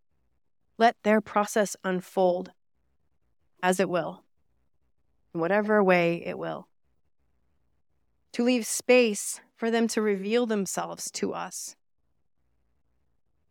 Let 0.78 0.96
their 1.02 1.20
process 1.20 1.76
unfold 1.84 2.52
as 3.62 3.78
it 3.78 3.90
will, 3.90 4.24
in 5.34 5.40
whatever 5.40 5.84
way 5.84 6.22
it 6.24 6.38
will. 6.38 6.68
To 8.32 8.44
leave 8.44 8.64
space 8.64 9.42
for 9.56 9.70
them 9.70 9.88
to 9.88 10.00
reveal 10.00 10.46
themselves 10.46 11.10
to 11.10 11.34
us, 11.34 11.76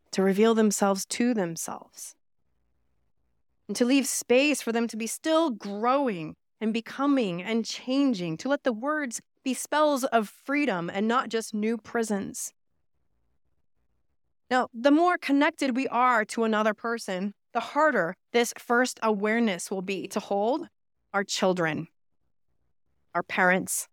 to 0.10 0.24
reveal 0.24 0.56
themselves 0.56 1.06
to 1.06 1.36
themselves, 1.36 2.16
and 3.68 3.76
to 3.76 3.86
leave 3.86 4.08
space 4.08 4.62
for 4.62 4.72
them 4.72 4.88
to 4.88 4.98
be 4.98 5.08
still 5.08 5.50
growing 5.50 6.36
and 6.60 6.74
becoming 6.74 7.42
and 7.44 7.66
changing, 7.66 8.38
to 8.38 8.50
let 8.50 8.64
the 8.64 8.74
words 8.74 9.22
be 9.44 9.54
spells 9.54 10.04
of 10.06 10.30
freedom 10.30 10.90
and 10.94 11.08
not 11.08 11.30
just 11.30 11.54
new 11.54 11.78
prisons. 11.78 12.54
Now, 14.50 14.70
the 14.74 14.92
more 14.92 15.18
connected 15.18 15.76
we 15.76 15.88
are 15.88 16.24
to 16.26 16.44
another 16.44 16.74
person, 16.74 17.34
the 17.54 17.60
harder 17.60 18.16
this 18.34 18.54
first 18.58 19.00
awareness 19.04 19.70
will 19.70 19.82
be 19.82 20.08
to 20.10 20.20
hold 20.20 20.68
our 21.14 21.24
children, 21.24 21.88
our 23.14 23.24
parents, 23.24 23.88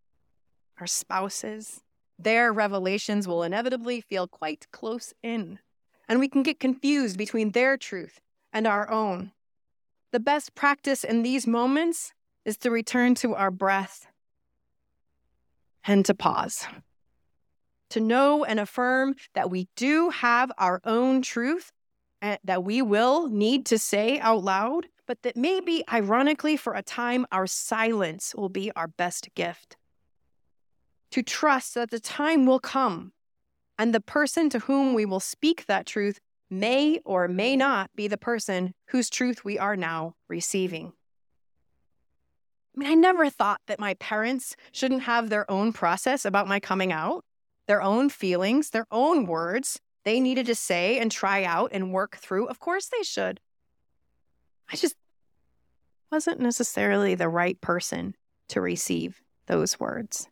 our 0.78 0.87
spouses. 0.87 1.80
Their 2.18 2.52
revelations 2.52 3.26
will 3.26 3.42
inevitably 3.42 4.00
feel 4.00 4.28
quite 4.28 4.66
close 4.70 5.12
in, 5.22 5.58
and 6.08 6.20
we 6.20 6.28
can 6.28 6.42
get 6.42 6.60
confused 6.60 7.18
between 7.18 7.50
their 7.50 7.76
truth 7.76 8.20
and 8.52 8.66
our 8.66 8.88
own. 8.90 9.32
The 10.14 10.20
best 10.20 10.55
practice 10.55 11.03
in 11.03 11.24
these 11.24 11.44
moments 11.44 12.12
is 12.44 12.57
to 12.59 12.70
return 12.70 13.16
to 13.16 13.35
our 13.35 13.50
breath 13.50 14.07
and 15.83 16.05
to 16.05 16.14
pause. 16.14 16.68
To 17.90 17.98
know 17.98 18.44
and 18.44 18.61
affirm 18.61 19.16
that 19.35 19.50
we 19.50 19.66
do 19.74 20.11
have 20.11 20.53
our 20.57 20.81
own 20.85 21.20
truth 21.20 21.72
and 22.22 22.38
that 22.44 22.62
we 22.62 22.81
will 22.81 23.27
need 23.27 23.66
to 23.66 23.77
say 23.77 24.20
out 24.20 24.44
loud, 24.44 24.87
but 25.09 25.20
that 25.22 25.37
maybe, 25.37 25.83
ironically, 25.92 26.57
for 26.57 26.74
a 26.74 26.83
time, 26.83 27.27
our 27.33 27.48
silence 27.48 28.37
will 28.37 28.48
be 28.48 28.70
our 28.77 28.87
best 28.87 29.35
gift. 29.35 29.77
To 31.11 31.24
trust 31.24 31.74
that 31.74 31.90
the 31.90 31.98
time 31.98 32.46
will 32.46 32.61
come 32.61 33.14
and 33.77 33.92
the 33.92 34.00
person 34.00 34.48
to 34.50 34.61
whom 34.61 34.94
we 34.94 35.07
will 35.07 35.18
speak 35.18 35.66
that 35.66 35.87
truth 35.87 36.20
may 36.50 37.00
or 37.04 37.28
may 37.28 37.57
not 37.57 37.90
be 37.94 38.09
the 38.09 38.16
person 38.16 38.74
whose 38.88 39.11
truth 39.11 39.44
we 39.44 39.59
are 39.59 39.76
now 39.76 40.14
receiving. 40.28 40.92
I 42.74 42.80
mean, 42.80 42.90
I 42.90 42.94
never 42.94 43.30
thought 43.30 43.61
that 43.66 43.78
my 43.78 43.94
parents 43.94 44.57
shouldn't 44.72 45.02
have 45.02 45.30
their 45.30 45.48
own 45.50 45.72
process 45.72 46.24
about 46.24 46.48
my 46.48 46.59
coming 46.61 46.92
out, 46.92 47.24
their 47.66 47.83
own 47.83 48.09
feelings, 48.09 48.70
their 48.70 48.87
own 48.90 49.26
words 49.26 49.80
they 50.04 50.20
needed 50.20 50.46
to 50.46 50.54
say 50.54 50.98
and 50.98 51.11
try 51.11 51.44
out 51.44 51.70
and 51.72 51.92
work 51.92 52.16
through. 52.16 52.46
Of 52.46 52.61
course 52.61 52.88
they 52.88 53.02
should. 53.02 53.40
I 54.70 54.76
just 54.76 54.94
wasn't 56.12 56.40
necessarily 56.40 57.14
the 57.14 57.28
right 57.28 57.61
person 57.61 58.14
to 58.48 58.61
receive 58.61 59.22
those 59.46 59.80
words. 59.80 60.28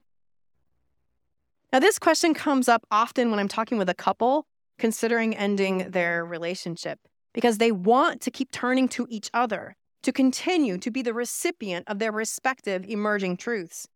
Now, 1.73 1.81
this 1.81 1.99
question 1.99 2.35
comes 2.35 2.69
up 2.69 2.87
often 2.91 3.31
when 3.31 3.41
I'm 3.41 3.49
talking 3.49 3.79
with 3.79 3.89
a 3.89 3.95
couple 3.95 4.47
considering 4.83 5.37
ending 5.37 5.93
their 5.93 6.25
relationship 6.25 6.99
because 7.33 7.59
they 7.59 7.71
want 7.71 8.21
to 8.21 8.33
keep 8.33 8.51
turning 8.51 8.89
to 8.89 9.07
each 9.09 9.31
other 9.33 9.77
to 10.03 10.11
continue 10.11 10.77
to 10.77 10.91
be 10.91 11.03
the 11.03 11.15
recipient 11.15 11.87
of 11.87 12.01
their 12.01 12.11
respective 12.11 12.85
emerging 12.89 13.37
truths. 13.37 13.87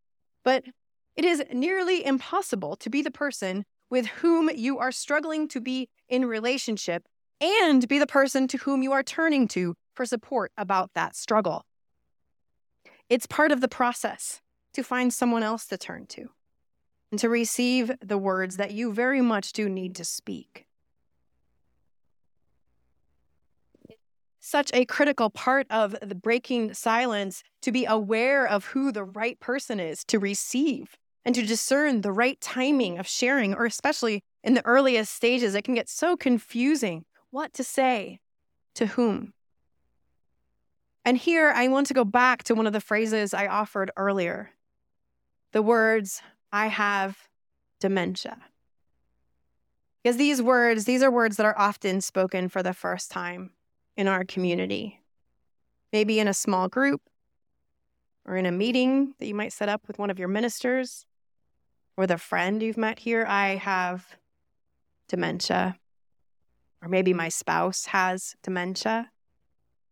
But 0.45 0.63
it 1.17 1.25
is 1.25 1.43
nearly 1.53 2.07
impossible 2.07 2.77
to 2.77 2.89
be 2.89 3.03
the 3.03 3.11
person 3.11 3.65
with 3.91 4.07
whom 4.07 4.49
you 4.55 4.79
are 4.79 4.93
struggling 4.93 5.49
to 5.49 5.61
be 5.61 5.89
in 6.09 6.25
relationship 6.25 7.09
and 7.41 7.89
be 7.89 7.99
the 7.99 8.07
person 8.07 8.47
to 8.47 8.59
whom 8.59 8.85
you 8.85 8.93
are 8.93 9.03
turning 9.03 9.49
to 9.49 9.75
for 9.93 10.07
support 10.07 10.53
about 10.57 10.93
that 10.95 11.17
struggle. 11.17 11.65
It's 13.11 13.27
part 13.27 13.51
of 13.51 13.61
the 13.61 13.67
process 13.67 14.41
to 14.75 14.85
find 14.85 15.13
someone 15.13 15.43
else 15.43 15.67
to 15.67 15.77
turn 15.77 16.07
to 16.11 16.29
and 17.11 17.19
to 17.19 17.29
receive 17.29 17.91
the 18.01 18.19
words 18.19 18.57
that 18.57 18.71
you 18.71 18.93
very 18.93 19.21
much 19.21 19.53
do 19.53 19.69
need 19.69 19.97
to 19.97 20.05
speak. 20.05 20.66
Such 24.47 24.71
a 24.73 24.85
critical 24.85 25.29
part 25.29 25.67
of 25.71 25.97
the 26.01 26.15
breaking 26.15 26.73
silence 26.73 27.43
to 27.61 27.73
be 27.73 27.85
aware 27.85 28.47
of 28.47 28.67
who 28.67 28.93
the 28.93 29.03
right 29.03 29.41
person 29.41 29.81
is 29.81 30.05
to 30.05 30.21
receive 30.21 30.97
and 31.25 31.35
to 31.35 31.45
discern 31.45 32.03
the 32.03 32.13
right 32.13 32.41
timing 32.41 32.97
of 32.97 33.09
sharing, 33.09 33.55
or 33.55 33.67
especially 33.67 34.23
in 34.45 34.55
the 34.55 34.65
earliest 34.65 35.13
stages, 35.13 35.57
it 35.57 35.65
can 35.65 35.75
get 35.75 35.89
so 35.89 36.17
confusing 36.17 37.05
what 37.31 37.53
to 37.55 37.65
say 37.65 38.21
to 38.77 38.87
whom. 38.87 39.33
And 41.05 41.19
here 41.19 41.51
I 41.53 41.67
want 41.67 41.89
to 41.89 41.95
go 41.95 42.05
back 42.05 42.45
to 42.45 42.55
one 42.55 42.69
of 42.69 42.73
the 42.73 42.81
phrases 42.81 43.35
I 43.35 43.49
offered 43.49 43.91
earlier 43.97 44.53
the 45.51 45.63
words, 45.63 46.23
I 46.53 46.67
have 46.69 47.17
dementia. 47.81 48.37
Because 50.03 50.19
these 50.19 50.41
words, 50.43 50.85
these 50.85 51.03
are 51.03 51.11
words 51.11 51.37
that 51.37 51.47
are 51.47 51.59
often 51.59 52.01
spoken 52.01 52.49
for 52.49 52.63
the 52.63 52.75
first 52.75 53.11
time 53.11 53.51
in 53.97 54.09
our 54.09 54.25
community. 54.25 55.01
Maybe 55.93 56.19
in 56.21 56.29
a 56.29 56.35
small 56.35 56.69
group 56.69 57.01
or 58.25 58.37
in 58.37 58.47
a 58.47 58.53
meeting 58.53 59.15
that 59.19 59.27
you 59.27 59.35
might 59.35 59.53
set 59.53 59.69
up 59.69 59.83
with 59.87 59.99
one 59.99 60.11
of 60.11 60.19
your 60.19 60.29
ministers 60.29 61.07
or 61.97 62.05
a 62.05 62.19
friend 62.19 62.63
you've 62.63 62.77
met 62.77 62.99
here. 62.99 63.25
I 63.27 63.57
have 63.57 64.17
dementia. 65.09 65.79
Or 66.83 66.89
maybe 66.89 67.15
my 67.15 67.29
spouse 67.29 67.87
has 67.87 68.37
dementia. 68.43 69.11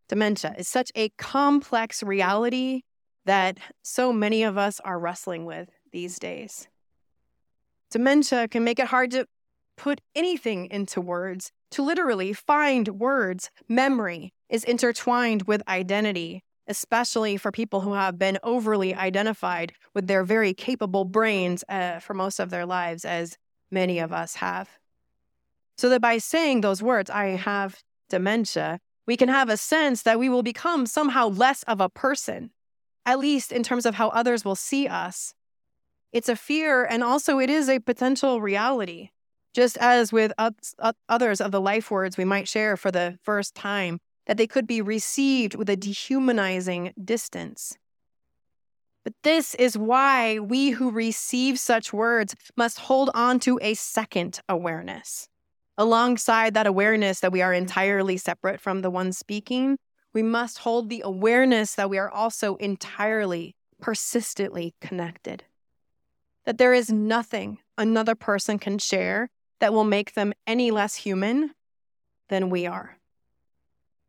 Dementia 0.08 0.54
is 0.58 0.68
such 0.68 0.92
a 0.94 1.08
complex 1.10 2.02
reality 2.02 2.82
that 3.24 3.58
so 3.82 4.12
many 4.12 4.42
of 4.42 4.58
us 4.58 4.80
are 4.80 4.98
wrestling 4.98 5.46
with 5.46 5.70
these 5.92 6.18
days. 6.18 6.68
Dementia 7.90 8.48
can 8.48 8.64
make 8.64 8.78
it 8.78 8.88
hard 8.88 9.12
to 9.12 9.26
put 9.76 10.00
anything 10.14 10.66
into 10.66 11.00
words, 11.00 11.52
to 11.74 11.82
literally 11.82 12.32
find 12.32 12.88
words. 12.88 13.50
Memory 13.68 14.32
is 14.48 14.62
intertwined 14.62 15.42
with 15.42 15.60
identity, 15.66 16.44
especially 16.68 17.36
for 17.36 17.50
people 17.50 17.80
who 17.80 17.94
have 17.94 18.16
been 18.16 18.38
overly 18.44 18.94
identified 18.94 19.72
with 19.92 20.06
their 20.06 20.22
very 20.22 20.54
capable 20.54 21.04
brains 21.04 21.64
uh, 21.68 21.98
for 21.98 22.14
most 22.14 22.38
of 22.38 22.50
their 22.50 22.64
lives, 22.64 23.04
as 23.04 23.36
many 23.72 23.98
of 23.98 24.12
us 24.12 24.36
have. 24.36 24.68
So 25.76 25.88
that 25.88 26.00
by 26.00 26.18
saying 26.18 26.60
those 26.60 26.80
words, 26.80 27.10
I 27.10 27.30
have 27.30 27.82
dementia, 28.08 28.78
we 29.04 29.16
can 29.16 29.28
have 29.28 29.48
a 29.48 29.56
sense 29.56 30.02
that 30.02 30.20
we 30.20 30.28
will 30.28 30.44
become 30.44 30.86
somehow 30.86 31.26
less 31.26 31.64
of 31.64 31.80
a 31.80 31.88
person, 31.88 32.52
at 33.04 33.18
least 33.18 33.50
in 33.50 33.64
terms 33.64 33.84
of 33.84 33.96
how 33.96 34.10
others 34.10 34.44
will 34.44 34.54
see 34.54 34.86
us. 34.86 35.34
It's 36.12 36.28
a 36.28 36.36
fear, 36.36 36.84
and 36.84 37.02
also 37.02 37.40
it 37.40 37.50
is 37.50 37.68
a 37.68 37.80
potential 37.80 38.40
reality. 38.40 39.10
Just 39.54 39.78
as 39.78 40.12
with 40.12 40.32
others 41.08 41.40
of 41.40 41.52
the 41.52 41.60
life 41.60 41.90
words 41.90 42.16
we 42.16 42.24
might 42.24 42.48
share 42.48 42.76
for 42.76 42.90
the 42.90 43.18
first 43.22 43.54
time, 43.54 44.00
that 44.26 44.36
they 44.36 44.46
could 44.46 44.66
be 44.66 44.80
received 44.80 45.54
with 45.54 45.70
a 45.70 45.76
dehumanizing 45.76 46.92
distance. 47.02 47.76
But 49.04 49.12
this 49.22 49.54
is 49.54 49.78
why 49.78 50.38
we 50.38 50.70
who 50.70 50.90
receive 50.90 51.58
such 51.58 51.92
words 51.92 52.34
must 52.56 52.80
hold 52.80 53.10
on 53.14 53.38
to 53.40 53.58
a 53.62 53.74
second 53.74 54.40
awareness. 54.48 55.28
Alongside 55.76 56.54
that 56.54 56.66
awareness 56.66 57.20
that 57.20 57.32
we 57.32 57.42
are 57.42 57.52
entirely 57.52 58.16
separate 58.16 58.60
from 58.60 58.80
the 58.80 58.90
one 58.90 59.12
speaking, 59.12 59.76
we 60.12 60.22
must 60.22 60.58
hold 60.60 60.88
the 60.88 61.02
awareness 61.04 61.74
that 61.74 61.90
we 61.90 61.98
are 61.98 62.10
also 62.10 62.56
entirely, 62.56 63.54
persistently 63.80 64.74
connected. 64.80 65.44
That 66.44 66.58
there 66.58 66.74
is 66.74 66.90
nothing 66.90 67.58
another 67.76 68.14
person 68.14 68.58
can 68.58 68.78
share 68.78 69.28
that 69.64 69.72
will 69.72 69.82
make 69.82 70.12
them 70.12 70.34
any 70.46 70.70
less 70.70 70.94
human 70.94 71.50
than 72.28 72.50
we 72.50 72.66
are 72.66 72.98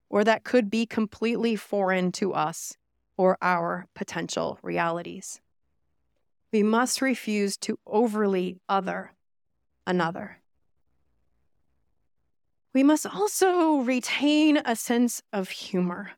or 0.10 0.22
that 0.22 0.44
could 0.44 0.70
be 0.70 0.86
completely 0.86 1.56
foreign 1.56 2.12
to 2.12 2.34
us 2.34 2.76
or 3.16 3.38
our 3.42 3.88
potential 3.96 4.60
realities. 4.62 5.40
We 6.52 6.62
must 6.62 7.02
refuse 7.02 7.56
to 7.60 7.80
overly 7.88 8.60
other 8.68 9.14
another. 9.88 10.42
We 12.74 12.84
must 12.84 13.06
also 13.06 13.78
retain 13.78 14.58
a 14.58 14.76
sense 14.76 15.24
of 15.32 15.52
humor, 15.52 16.12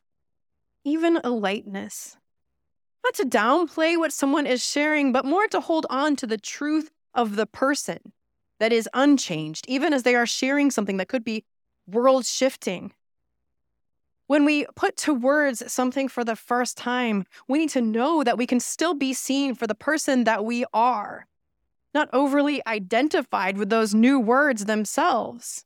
even 0.84 1.18
a 1.24 1.30
lightness. 1.30 2.18
Not 3.04 3.14
to 3.14 3.26
downplay 3.26 4.00
what 4.00 4.12
someone 4.12 4.48
is 4.48 4.66
sharing, 4.66 5.12
but 5.12 5.26
more 5.26 5.48
to 5.50 5.62
hold 5.62 5.86
on 5.92 6.16
to 6.16 6.26
the 6.26 6.40
truth 6.40 6.90
of 7.14 7.36
the 7.36 7.46
person 7.46 8.14
that 8.60 8.74
is 8.74 8.90
unchanged, 8.94 9.66
even 9.68 9.94
as 9.94 10.04
they 10.04 10.16
are 10.16 10.26
sharing 10.26 10.72
something 10.72 10.98
that 10.98 11.08
could 11.08 11.24
be 11.24 11.46
world 11.88 12.26
shifting 12.26 12.92
when 14.28 14.44
we 14.44 14.66
put 14.76 14.98
to 14.98 15.14
words 15.14 15.64
something 15.72 16.08
for 16.08 16.24
the 16.24 16.36
first 16.36 16.78
time, 16.78 17.26
we 17.48 17.58
need 17.58 17.70
to 17.70 17.82
know 17.82 18.24
that 18.24 18.38
we 18.38 18.46
can 18.46 18.60
still 18.60 18.94
be 18.94 19.14
seen 19.14 19.56
for 19.56 19.66
the 19.66 19.76
person 19.76 20.26
that 20.26 20.46
we 20.46 20.66
are, 20.74 21.26
not 21.94 22.10
overly 22.14 22.62
identified 22.68 23.58
with 23.58 23.70
those 23.70 23.96
new 23.96 24.20
words 24.20 24.66
themselves. 24.66 25.66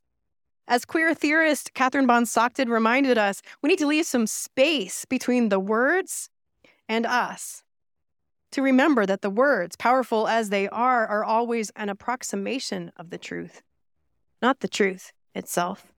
As 0.68 0.86
queer 0.86 1.14
theorist 1.14 1.74
Kathryn 1.74 2.08
Bond 2.08 2.30
Stockton 2.30 2.70
reminded 2.70 3.18
us, 3.18 3.42
we 3.62 3.70
need 3.70 3.80
to 3.80 3.88
leave 3.88 4.06
some 4.06 4.28
space 4.28 5.06
between 5.06 5.50
the 5.50 5.60
words 5.60 6.30
and 6.88 7.06
us. 7.06 7.64
To 8.52 8.62
remember 8.62 9.06
that 9.06 9.22
the 9.22 9.30
words, 9.30 9.76
powerful 9.78 10.28
as 10.28 10.50
they 10.50 10.68
are, 10.68 11.08
are 11.08 11.24
always 11.24 11.72
an 11.76 11.88
approximation 11.88 12.92
of 12.98 13.10
the 13.10 13.18
truth, 13.18 13.62
not 14.42 14.60
the 14.60 14.68
truth 14.68 15.14
itself. 15.34 15.94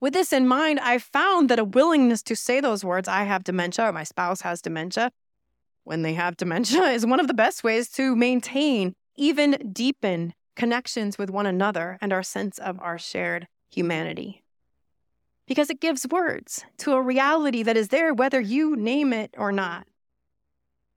With 0.00 0.12
this 0.12 0.32
in 0.32 0.48
mind, 0.48 0.80
I 0.80 0.98
found 0.98 1.48
that 1.48 1.60
a 1.60 1.64
willingness 1.64 2.22
to 2.24 2.36
say 2.36 2.60
those 2.60 2.84
words, 2.84 3.08
I 3.08 3.22
have 3.22 3.44
dementia 3.44 3.88
or 3.88 3.92
my 3.92 4.04
spouse 4.04 4.40
has 4.40 4.60
dementia, 4.60 5.12
when 5.84 6.02
they 6.02 6.14
have 6.14 6.36
dementia, 6.36 6.82
is 6.90 7.06
one 7.06 7.20
of 7.20 7.28
the 7.28 7.34
best 7.34 7.62
ways 7.62 7.88
to 7.90 8.16
maintain, 8.16 8.94
even 9.16 9.70
deepen 9.72 10.34
connections 10.56 11.18
with 11.18 11.30
one 11.30 11.46
another 11.46 11.98
and 12.00 12.12
our 12.12 12.22
sense 12.22 12.58
of 12.58 12.80
our 12.80 12.98
shared 12.98 13.46
humanity. 13.70 14.42
Because 15.46 15.70
it 15.70 15.80
gives 15.80 16.06
words 16.08 16.64
to 16.78 16.92
a 16.92 17.02
reality 17.02 17.62
that 17.62 17.76
is 17.76 17.88
there 17.88 18.12
whether 18.12 18.40
you 18.40 18.76
name 18.76 19.12
it 19.12 19.34
or 19.36 19.52
not, 19.52 19.86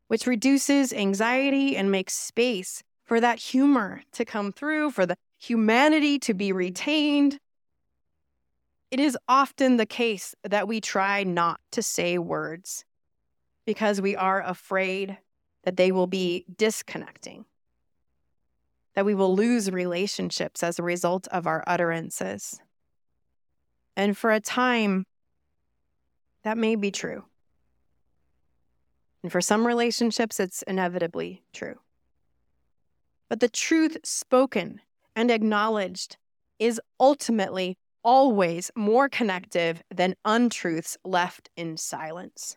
which 0.07 0.27
reduces 0.27 0.93
anxiety 0.93 1.75
and 1.75 1.91
makes 1.91 2.13
space 2.13 2.83
for 3.03 3.19
that 3.21 3.39
humor 3.39 4.01
to 4.13 4.25
come 4.25 4.51
through, 4.51 4.91
for 4.91 5.05
the 5.05 5.17
humanity 5.37 6.19
to 6.19 6.33
be 6.33 6.51
retained, 6.51 7.39
it 8.89 8.99
is 8.99 9.17
often 9.27 9.77
the 9.77 9.85
case 9.85 10.33
that 10.43 10.67
we 10.67 10.79
try 10.79 11.23
not 11.23 11.59
to 11.71 11.81
say 11.81 12.17
words 12.17 12.85
because 13.65 13.99
we 13.99 14.15
are 14.15 14.41
afraid 14.41 15.17
that 15.63 15.75
they 15.75 15.91
will 15.91 16.07
be 16.07 16.45
disconnecting, 16.57 17.45
that 18.95 19.05
we 19.05 19.13
will 19.13 19.35
lose 19.35 19.69
relationships 19.69 20.63
as 20.63 20.79
a 20.79 20.83
result 20.83 21.27
of 21.27 21.45
our 21.45 21.63
utterances. 21.67 22.61
And 23.97 24.17
for 24.17 24.31
a 24.31 24.39
time, 24.39 25.05
that 26.43 26.57
may 26.57 26.75
be 26.75 26.91
true. 26.91 27.25
And 29.27 29.31
for 29.33 29.41
some 29.41 29.67
relationships, 29.67 30.39
it's 30.39 30.61
inevitably 30.61 31.43
true. 31.51 31.79
But 33.27 33.41
the 33.41 33.49
truth 33.49 33.97
spoken 34.05 34.79
and 35.17 35.29
acknowledged 35.29 36.15
is 36.59 36.79
ultimately 36.97 37.77
always 38.03 38.71
more 38.73 39.09
connective 39.09 39.83
than 39.93 40.15
untruths 40.23 40.97
left 41.03 41.49
in 41.57 41.75
silence. 41.75 42.55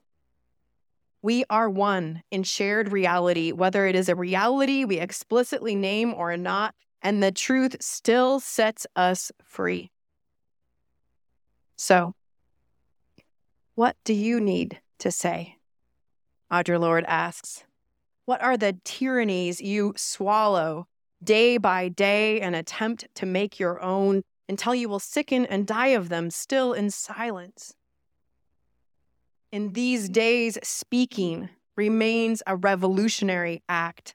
We 1.23 1.45
are 1.51 1.69
one 1.69 2.23
in 2.31 2.45
shared 2.45 2.93
reality, 2.93 3.51
whether 3.51 3.85
it 3.85 3.97
is 3.97 4.09
a 4.09 4.15
reality 4.15 4.85
we 4.85 5.01
explicitly 5.01 5.75
name 5.75 6.15
or 6.15 6.37
not, 6.37 6.77
and 7.03 7.21
the 7.21 7.33
truth 7.33 7.79
still 7.81 8.39
sets 8.39 8.87
us 8.95 9.33
free. 9.43 9.91
So, 11.75 12.15
what 13.75 13.97
do 14.05 14.15
you 14.15 14.41
need 14.41 14.81
to 15.01 15.11
say? 15.11 15.57
Audre 16.53 16.81
Lorde 16.81 17.05
asks. 17.07 17.65
What 18.25 18.43
are 18.43 18.57
the 18.57 18.77
tyrannies 18.85 19.61
you 19.61 19.95
swallow 19.97 20.87
day 21.23 21.59
by 21.59 21.89
day 21.89 22.41
and 22.41 22.57
attempt 22.57 23.07
to 23.15 23.27
make 23.27 23.59
your 23.59 23.81
own 23.83 24.23
until 24.49 24.75
you 24.75 24.89
will 24.89 24.99
sicken 24.99 25.47
and 25.47 25.67
die 25.67 25.89
of 25.89 26.09
them 26.09 26.29
still 26.29 26.73
in 26.73 26.91
silence. 26.91 27.75
In 29.53 29.75
these 29.75 30.09
days, 30.09 30.59
speaking 30.63 31.51
remains 31.77 32.43
a 32.47 32.57
revolutionary 32.57 33.63
act, 33.69 34.15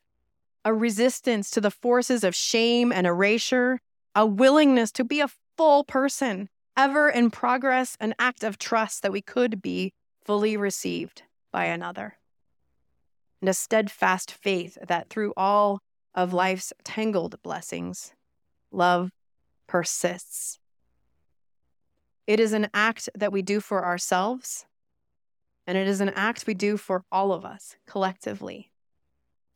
a 0.65 0.73
resistance 0.73 1.49
to 1.51 1.61
the 1.61 1.71
forces 1.71 2.23
of 2.23 2.35
shame 2.35 2.91
and 2.91 3.07
erasure, 3.07 3.79
a 4.13 4.25
willingness 4.25 4.91
to 4.91 5.03
be 5.03 5.21
a 5.21 5.29
full 5.57 5.83
person, 5.83 6.49
ever 6.75 7.09
in 7.09 7.31
progress, 7.31 7.95
an 7.99 8.13
act 8.19 8.43
of 8.43 8.57
trust 8.57 9.03
that 9.03 9.11
we 9.11 9.21
could 9.21 9.61
be 9.61 9.93
fully 10.23 10.57
received 10.57 11.23
by 11.51 11.65
another, 11.65 12.17
and 13.45 13.49
a 13.51 13.53
steadfast 13.53 14.31
faith 14.31 14.75
that 14.87 15.07
through 15.07 15.31
all 15.37 15.77
of 16.15 16.33
life's 16.33 16.73
tangled 16.83 17.39
blessings, 17.43 18.11
love 18.71 19.11
persists. 19.67 20.57
It 22.25 22.39
is 22.39 22.53
an 22.53 22.69
act 22.73 23.07
that 23.13 23.31
we 23.31 23.43
do 23.43 23.59
for 23.59 23.85
ourselves, 23.85 24.65
and 25.67 25.77
it 25.77 25.87
is 25.87 26.01
an 26.01 26.09
act 26.15 26.47
we 26.47 26.55
do 26.55 26.75
for 26.75 27.03
all 27.11 27.31
of 27.31 27.45
us 27.45 27.75
collectively 27.85 28.71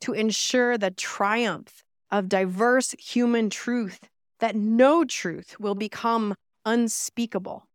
to 0.01 0.13
ensure 0.13 0.77
the 0.77 0.91
triumph 0.91 1.83
of 2.11 2.29
diverse 2.29 2.91
human 2.91 3.49
truth, 3.49 4.01
that 4.39 4.55
no 4.55 5.03
truth 5.03 5.59
will 5.59 5.73
become 5.73 6.35
unspeakable. 6.63 7.65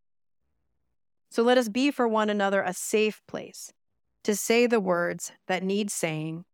So 1.30 1.42
let 1.42 1.58
us 1.58 1.68
be 1.68 1.90
for 1.90 2.06
one 2.06 2.30
another 2.30 2.62
a 2.62 2.72
safe 2.72 3.20
place 3.26 3.72
to 4.24 4.34
say 4.34 4.66
the 4.66 4.80
words 4.80 5.32
that 5.46 5.62
need 5.62 5.90
saying 5.90 6.44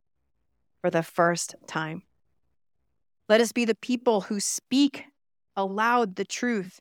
for 0.80 0.90
the 0.90 1.02
first 1.02 1.54
time. 1.66 2.02
Let 3.28 3.40
us 3.40 3.52
be 3.52 3.64
the 3.64 3.74
people 3.76 4.22
who 4.22 4.40
speak 4.40 5.04
aloud 5.56 6.16
the 6.16 6.24
truth, 6.24 6.80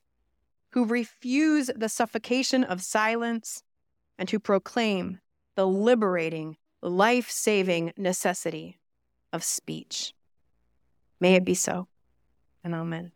who 0.71 0.85
refuse 0.85 1.69
the 1.75 1.89
suffocation 1.89 2.63
of 2.63 2.81
silence, 2.81 3.63
and 4.17 4.29
who 4.29 4.39
proclaim 4.39 5.19
the 5.55 5.67
liberating, 5.67 6.57
life 6.81 7.29
saving 7.29 7.93
necessity 7.97 8.79
of 9.31 9.43
speech. 9.43 10.13
May 11.19 11.35
it 11.35 11.45
be 11.45 11.53
so, 11.53 11.87
and 12.63 12.73
amen. 12.73 13.11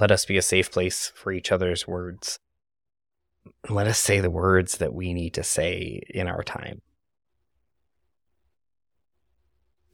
Let 0.00 0.10
us 0.10 0.24
be 0.24 0.38
a 0.38 0.42
safe 0.42 0.70
place 0.72 1.12
for 1.14 1.30
each 1.30 1.52
other's 1.52 1.86
words. 1.86 2.38
Let 3.68 3.86
us 3.86 3.98
say 3.98 4.20
the 4.20 4.30
words 4.30 4.78
that 4.78 4.94
we 4.94 5.12
need 5.12 5.34
to 5.34 5.42
say 5.42 6.00
in 6.08 6.26
our 6.26 6.42
time. 6.42 6.80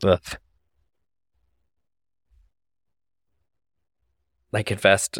Ugh. 0.04 0.38
I 4.52 4.62
confessed 4.62 5.18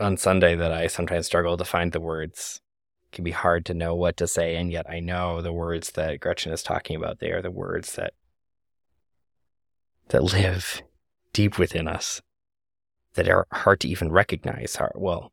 on 0.00 0.16
Sunday 0.16 0.54
that 0.54 0.72
I 0.72 0.86
sometimes 0.86 1.26
struggle 1.26 1.56
to 1.56 1.64
find 1.64 1.92
the 1.92 2.00
words. 2.00 2.60
It 3.10 3.16
can 3.16 3.24
be 3.24 3.32
hard 3.32 3.66
to 3.66 3.74
know 3.74 3.94
what 3.94 4.16
to 4.18 4.26
say, 4.26 4.56
and 4.56 4.70
yet 4.70 4.88
I 4.88 5.00
know 5.00 5.42
the 5.42 5.52
words 5.52 5.90
that 5.92 6.20
Gretchen 6.20 6.52
is 6.52 6.62
talking 6.62 6.96
about. 6.96 7.18
They 7.18 7.32
are 7.32 7.42
the 7.42 7.50
words 7.50 7.96
that 7.96 8.14
that 10.08 10.22
live 10.22 10.80
deep 11.34 11.58
within 11.58 11.86
us, 11.86 12.22
that 13.18 13.28
are 13.28 13.48
hard 13.52 13.80
to 13.80 13.88
even 13.88 14.12
recognize. 14.12 14.78
Well, 14.94 15.32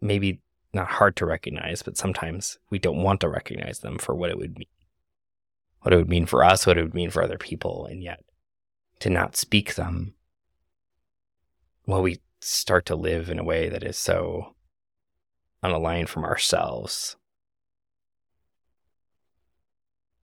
maybe 0.00 0.40
not 0.72 0.88
hard 0.88 1.14
to 1.16 1.26
recognize, 1.26 1.82
but 1.82 1.98
sometimes 1.98 2.58
we 2.70 2.78
don't 2.78 3.02
want 3.02 3.20
to 3.20 3.28
recognize 3.28 3.80
them 3.80 3.98
for 3.98 4.14
what 4.14 4.30
it 4.30 4.38
would 4.38 4.56
mean. 4.56 4.66
What 5.82 5.92
it 5.92 5.98
would 5.98 6.08
mean 6.08 6.24
for 6.24 6.42
us, 6.42 6.66
what 6.66 6.78
it 6.78 6.82
would 6.82 6.94
mean 6.94 7.10
for 7.10 7.22
other 7.22 7.36
people, 7.36 7.84
and 7.84 8.02
yet 8.02 8.24
to 9.00 9.10
not 9.10 9.36
speak 9.36 9.74
them, 9.74 10.14
well, 11.86 12.00
we 12.00 12.20
start 12.40 12.86
to 12.86 12.96
live 12.96 13.28
in 13.28 13.38
a 13.38 13.44
way 13.44 13.68
that 13.68 13.82
is 13.82 13.98
so 13.98 14.54
unaligned 15.62 16.08
from 16.08 16.24
ourselves. 16.24 17.16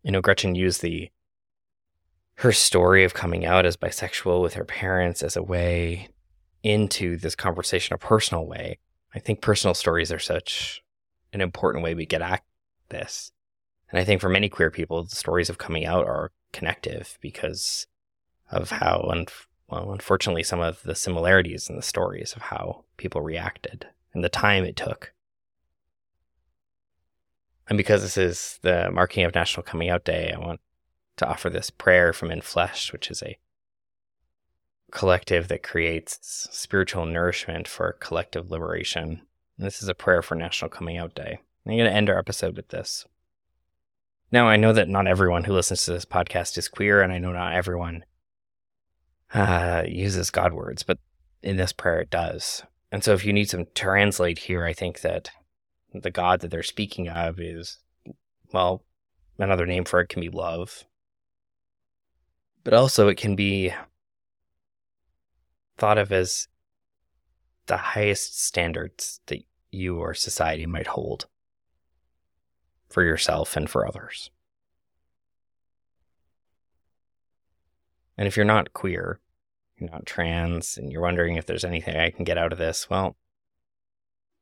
You 0.01 0.11
know, 0.11 0.21
Gretchen 0.21 0.55
used 0.55 0.81
the 0.81 1.11
her 2.39 2.51
story 2.51 3.03
of 3.03 3.13
coming 3.13 3.45
out 3.45 3.65
as 3.65 3.77
bisexual 3.77 4.41
with 4.41 4.55
her 4.55 4.65
parents 4.65 5.21
as 5.21 5.35
a 5.37 5.43
way 5.43 6.09
into 6.65 7.15
this 7.15 7.35
conversation, 7.35 7.93
a 7.93 7.99
personal 7.99 8.47
way. 8.47 8.79
I 9.13 9.19
think 9.19 9.39
personal 9.39 9.75
stories 9.75 10.11
are 10.11 10.19
such 10.19 10.81
an 11.31 11.39
important 11.39 11.83
way 11.83 11.93
we 11.93 12.07
get 12.07 12.23
at 12.23 12.43
this. 12.89 13.31
And 13.91 13.99
I 13.99 14.03
think 14.03 14.19
for 14.19 14.29
many 14.29 14.49
queer 14.49 14.71
people, 14.71 15.03
the 15.03 15.15
stories 15.15 15.49
of 15.49 15.59
coming 15.59 15.85
out 15.85 16.07
are 16.07 16.31
connective 16.51 17.19
because 17.21 17.85
of 18.49 18.71
how, 18.71 19.07
un- 19.11 19.27
well, 19.69 19.91
unfortunately, 19.91 20.41
some 20.41 20.59
of 20.59 20.81
the 20.81 20.95
similarities 20.95 21.69
in 21.69 21.75
the 21.75 21.83
stories 21.83 22.33
of 22.35 22.41
how 22.41 22.83
people 22.97 23.21
reacted 23.21 23.85
and 24.13 24.23
the 24.23 24.29
time 24.29 24.65
it 24.65 24.75
took. 24.75 25.13
And 27.67 27.77
because 27.77 28.01
this 28.01 28.17
is 28.17 28.59
the 28.63 28.89
marking 28.91 29.23
of 29.23 29.35
National 29.35 29.63
Coming 29.63 29.89
Out 29.89 30.03
Day, 30.03 30.33
I 30.35 30.39
want 30.39 30.61
to 31.17 31.27
offer 31.27 31.49
this 31.51 31.69
prayer 31.69 32.11
from 32.11 32.31
In 32.31 32.41
Flesh, 32.41 32.91
which 32.91 33.11
is 33.11 33.21
a 33.21 33.37
collective 34.91 35.47
that 35.47 35.63
creates 35.63 36.47
spiritual 36.51 37.05
nourishment 37.05 37.67
for 37.67 37.93
collective 37.93 38.51
liberation. 38.51 39.21
And 39.57 39.65
this 39.65 39.81
is 39.81 39.87
a 39.87 39.95
prayer 39.95 40.21
for 40.21 40.35
National 40.35 40.69
Coming 40.69 40.97
Out 40.97 41.15
Day. 41.15 41.39
I'm 41.65 41.77
going 41.77 41.89
to 41.89 41.95
end 41.95 42.09
our 42.09 42.17
episode 42.17 42.55
with 42.55 42.69
this. 42.69 43.05
Now, 44.31 44.47
I 44.47 44.57
know 44.57 44.73
that 44.73 44.89
not 44.89 45.07
everyone 45.07 45.45
who 45.45 45.53
listens 45.53 45.85
to 45.85 45.93
this 45.93 46.05
podcast 46.05 46.57
is 46.57 46.67
queer, 46.67 47.01
and 47.01 47.11
I 47.11 47.17
know 47.17 47.31
not 47.31 47.53
everyone 47.53 48.03
uh, 49.33 49.83
uses 49.87 50.31
God 50.31 50.53
words, 50.53 50.83
but 50.83 50.99
in 51.41 51.57
this 51.57 51.73
prayer 51.73 52.01
it 52.01 52.09
does. 52.09 52.63
And 52.91 53.03
so, 53.03 53.13
if 53.13 53.25
you 53.25 53.33
need 53.33 53.49
some 53.49 53.65
translate 53.75 54.39
here, 54.39 54.65
I 54.65 54.73
think 54.73 55.01
that 55.01 55.29
the 55.93 56.11
God 56.11 56.41
that 56.41 56.51
they're 56.51 56.63
speaking 56.63 57.07
of 57.07 57.39
is, 57.39 57.79
well, 58.51 58.83
another 59.37 59.65
name 59.65 59.85
for 59.85 59.99
it 60.01 60.09
can 60.09 60.21
be 60.21 60.29
love 60.29 60.85
but 62.65 62.73
also 62.73 63.07
it 63.07 63.15
can 63.15 63.37
be 63.37 63.71
thought 65.77 65.97
of 65.97 66.11
as 66.11 66.47
the 67.67 67.77
highest 67.77 68.39
standards 68.39 69.19
that 69.27 69.43
you 69.71 69.97
or 69.97 70.13
society 70.13 70.65
might 70.65 70.87
hold 70.87 71.27
for 72.89 73.03
yourself 73.03 73.57
and 73.57 73.69
for 73.69 73.87
others. 73.87 74.29
And 78.17 78.27
if 78.27 78.37
you're 78.37 78.45
not 78.45 78.73
queer, 78.73 79.19
you're 79.77 79.89
not 79.89 80.05
trans, 80.05 80.77
and 80.77 80.91
you're 80.91 81.01
wondering 81.01 81.35
if 81.35 81.45
there's 81.45 81.65
anything 81.65 81.97
I 81.97 82.11
can 82.11 82.23
get 82.23 82.37
out 82.37 82.53
of 82.53 82.59
this, 82.59 82.89
well, 82.89 83.17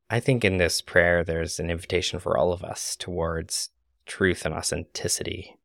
I 0.09 0.19
think 0.19 0.45
in 0.45 0.57
this 0.57 0.81
prayer 0.81 1.23
there's 1.23 1.59
an 1.59 1.71
invitation 1.71 2.19
for 2.19 2.37
all 2.37 2.53
of 2.53 2.63
us 2.63 2.95
towards 2.95 3.69
truth 4.05 4.45
and 4.45 4.53
authenticity 4.53 5.57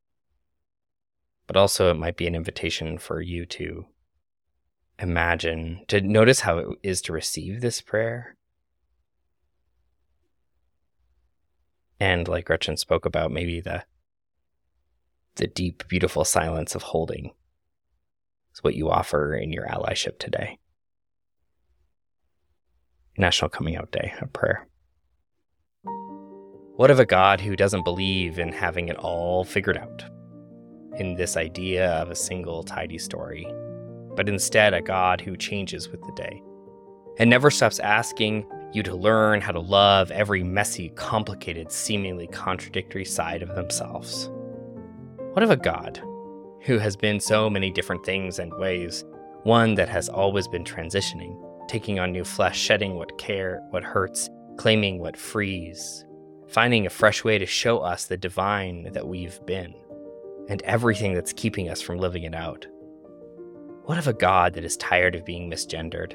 but 1.48 1.56
also 1.56 1.90
it 1.90 1.94
might 1.94 2.16
be 2.16 2.28
an 2.28 2.36
invitation 2.36 2.98
for 2.98 3.20
you 3.20 3.44
to 3.44 3.86
imagine, 4.98 5.84
to 5.88 6.00
notice 6.00 6.40
how 6.40 6.58
it 6.58 6.66
is 6.82 7.02
to 7.02 7.12
receive 7.12 7.60
this 7.60 7.80
prayer. 7.80 8.36
And 12.00 12.28
like 12.28 12.46
Gretchen 12.46 12.76
spoke 12.76 13.06
about, 13.06 13.32
maybe 13.32 13.60
the 13.60 13.84
the 15.36 15.46
deep, 15.46 15.86
beautiful 15.86 16.24
silence 16.24 16.74
of 16.74 16.82
holding 16.82 17.30
is 18.52 18.62
what 18.64 18.74
you 18.74 18.90
offer 18.90 19.36
in 19.36 19.52
your 19.52 19.66
allyship 19.68 20.18
today. 20.18 20.58
National 23.16 23.48
Coming 23.48 23.76
Out 23.76 23.92
Day, 23.92 24.14
a 24.20 24.26
prayer. 24.26 24.66
What 26.74 26.90
of 26.90 26.98
a 26.98 27.06
God 27.06 27.40
who 27.40 27.54
doesn't 27.54 27.84
believe 27.84 28.40
in 28.40 28.50
having 28.52 28.88
it 28.88 28.96
all 28.96 29.44
figured 29.44 29.78
out? 29.78 30.04
in 30.98 31.14
this 31.14 31.36
idea 31.36 31.90
of 31.92 32.10
a 32.10 32.14
single 32.14 32.62
tidy 32.62 32.98
story, 32.98 33.46
but 34.18 34.28
instead 34.28 34.74
a 34.74 34.82
God 34.82 35.20
who 35.20 35.36
changes 35.36 35.88
with 35.88 36.02
the 36.02 36.12
day 36.12 36.42
and 37.18 37.30
never 37.30 37.52
stops 37.52 37.78
asking 37.78 38.44
you 38.72 38.82
to 38.82 38.96
learn 38.96 39.40
how 39.40 39.52
to 39.52 39.60
love 39.60 40.10
every 40.10 40.42
messy, 40.42 40.88
complicated, 40.96 41.70
seemingly 41.70 42.26
contradictory 42.26 43.04
side 43.04 43.42
of 43.42 43.54
themselves. 43.54 44.28
What 45.34 45.44
of 45.44 45.52
a 45.52 45.56
God 45.56 46.02
who 46.62 46.78
has 46.78 46.96
been 46.96 47.20
so 47.20 47.48
many 47.48 47.70
different 47.70 48.04
things 48.04 48.40
and 48.40 48.52
ways, 48.54 49.04
one 49.44 49.76
that 49.76 49.88
has 49.88 50.08
always 50.08 50.48
been 50.48 50.64
transitioning, 50.64 51.40
taking 51.68 52.00
on 52.00 52.10
new 52.10 52.24
flesh, 52.24 52.58
shedding 52.58 52.96
what 52.96 53.18
care, 53.18 53.62
what 53.70 53.84
hurts, 53.84 54.28
claiming 54.56 54.98
what 54.98 55.16
frees, 55.16 56.04
finding 56.48 56.86
a 56.86 56.90
fresh 56.90 57.22
way 57.22 57.38
to 57.38 57.46
show 57.46 57.78
us 57.78 58.06
the 58.06 58.16
divine 58.16 58.90
that 58.94 59.06
we've 59.06 59.38
been? 59.46 59.74
and 60.48 60.62
everything 60.62 61.12
that's 61.12 61.34
keeping 61.34 61.68
us 61.68 61.82
from 61.82 61.98
living 61.98 62.24
it 62.24 62.34
out. 62.34 62.66
What 63.88 63.96
of 63.96 64.06
a 64.06 64.12
God 64.12 64.52
that 64.52 64.66
is 64.66 64.76
tired 64.76 65.14
of 65.14 65.24
being 65.24 65.50
misgendered? 65.50 66.12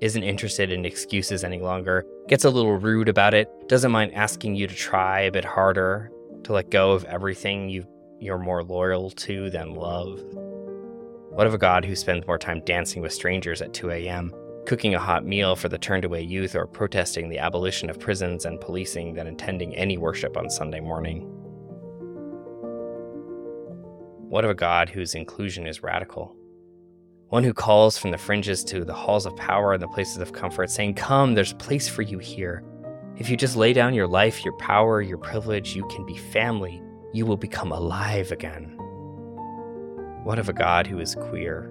Isn't 0.00 0.24
interested 0.24 0.72
in 0.72 0.84
excuses 0.84 1.44
any 1.44 1.60
longer, 1.60 2.04
gets 2.26 2.44
a 2.44 2.50
little 2.50 2.78
rude 2.78 3.08
about 3.08 3.32
it, 3.32 3.48
doesn't 3.68 3.92
mind 3.92 4.12
asking 4.12 4.56
you 4.56 4.66
to 4.66 4.74
try 4.74 5.20
a 5.20 5.30
bit 5.30 5.44
harder, 5.44 6.10
to 6.42 6.52
let 6.52 6.70
go 6.70 6.90
of 6.90 7.04
everything 7.04 7.68
you 7.68 7.86
you're 8.18 8.38
more 8.38 8.64
loyal 8.64 9.10
to 9.10 9.50
than 9.50 9.76
love? 9.76 10.20
What 11.30 11.46
of 11.46 11.54
a 11.54 11.58
God 11.58 11.84
who 11.84 11.94
spends 11.94 12.26
more 12.26 12.38
time 12.38 12.60
dancing 12.64 13.02
with 13.02 13.12
strangers 13.12 13.62
at 13.62 13.72
2 13.72 13.92
a.m., 13.92 14.34
cooking 14.66 14.96
a 14.96 14.98
hot 14.98 15.24
meal 15.24 15.54
for 15.54 15.68
the 15.68 15.78
turned 15.78 16.04
away 16.04 16.22
youth, 16.22 16.56
or 16.56 16.66
protesting 16.66 17.28
the 17.28 17.38
abolition 17.38 17.88
of 17.88 18.00
prisons 18.00 18.46
and 18.46 18.60
policing 18.60 19.14
than 19.14 19.28
attending 19.28 19.76
any 19.76 19.96
worship 19.96 20.36
on 20.36 20.50
Sunday 20.50 20.80
morning? 20.80 21.20
What 24.28 24.44
of 24.44 24.50
a 24.50 24.54
God 24.54 24.88
whose 24.88 25.14
inclusion 25.14 25.68
is 25.68 25.84
radical? 25.84 26.36
One 27.28 27.42
who 27.42 27.52
calls 27.52 27.98
from 27.98 28.12
the 28.12 28.18
fringes 28.18 28.62
to 28.64 28.84
the 28.84 28.94
halls 28.94 29.26
of 29.26 29.34
power 29.34 29.72
and 29.72 29.82
the 29.82 29.88
places 29.88 30.18
of 30.18 30.32
comfort, 30.32 30.70
saying, 30.70 30.94
Come, 30.94 31.34
there's 31.34 31.50
a 31.50 31.56
place 31.56 31.88
for 31.88 32.02
you 32.02 32.18
here. 32.18 32.62
If 33.16 33.28
you 33.28 33.36
just 33.36 33.56
lay 33.56 33.72
down 33.72 33.94
your 33.94 34.06
life, 34.06 34.44
your 34.44 34.56
power, 34.58 35.02
your 35.02 35.18
privilege, 35.18 35.74
you 35.74 35.84
can 35.88 36.06
be 36.06 36.16
family. 36.16 36.80
You 37.12 37.26
will 37.26 37.36
become 37.36 37.72
alive 37.72 38.30
again. 38.30 38.76
What 40.22 40.38
of 40.38 40.48
a 40.48 40.52
God 40.52 40.86
who 40.86 41.00
is 41.00 41.16
queer, 41.16 41.68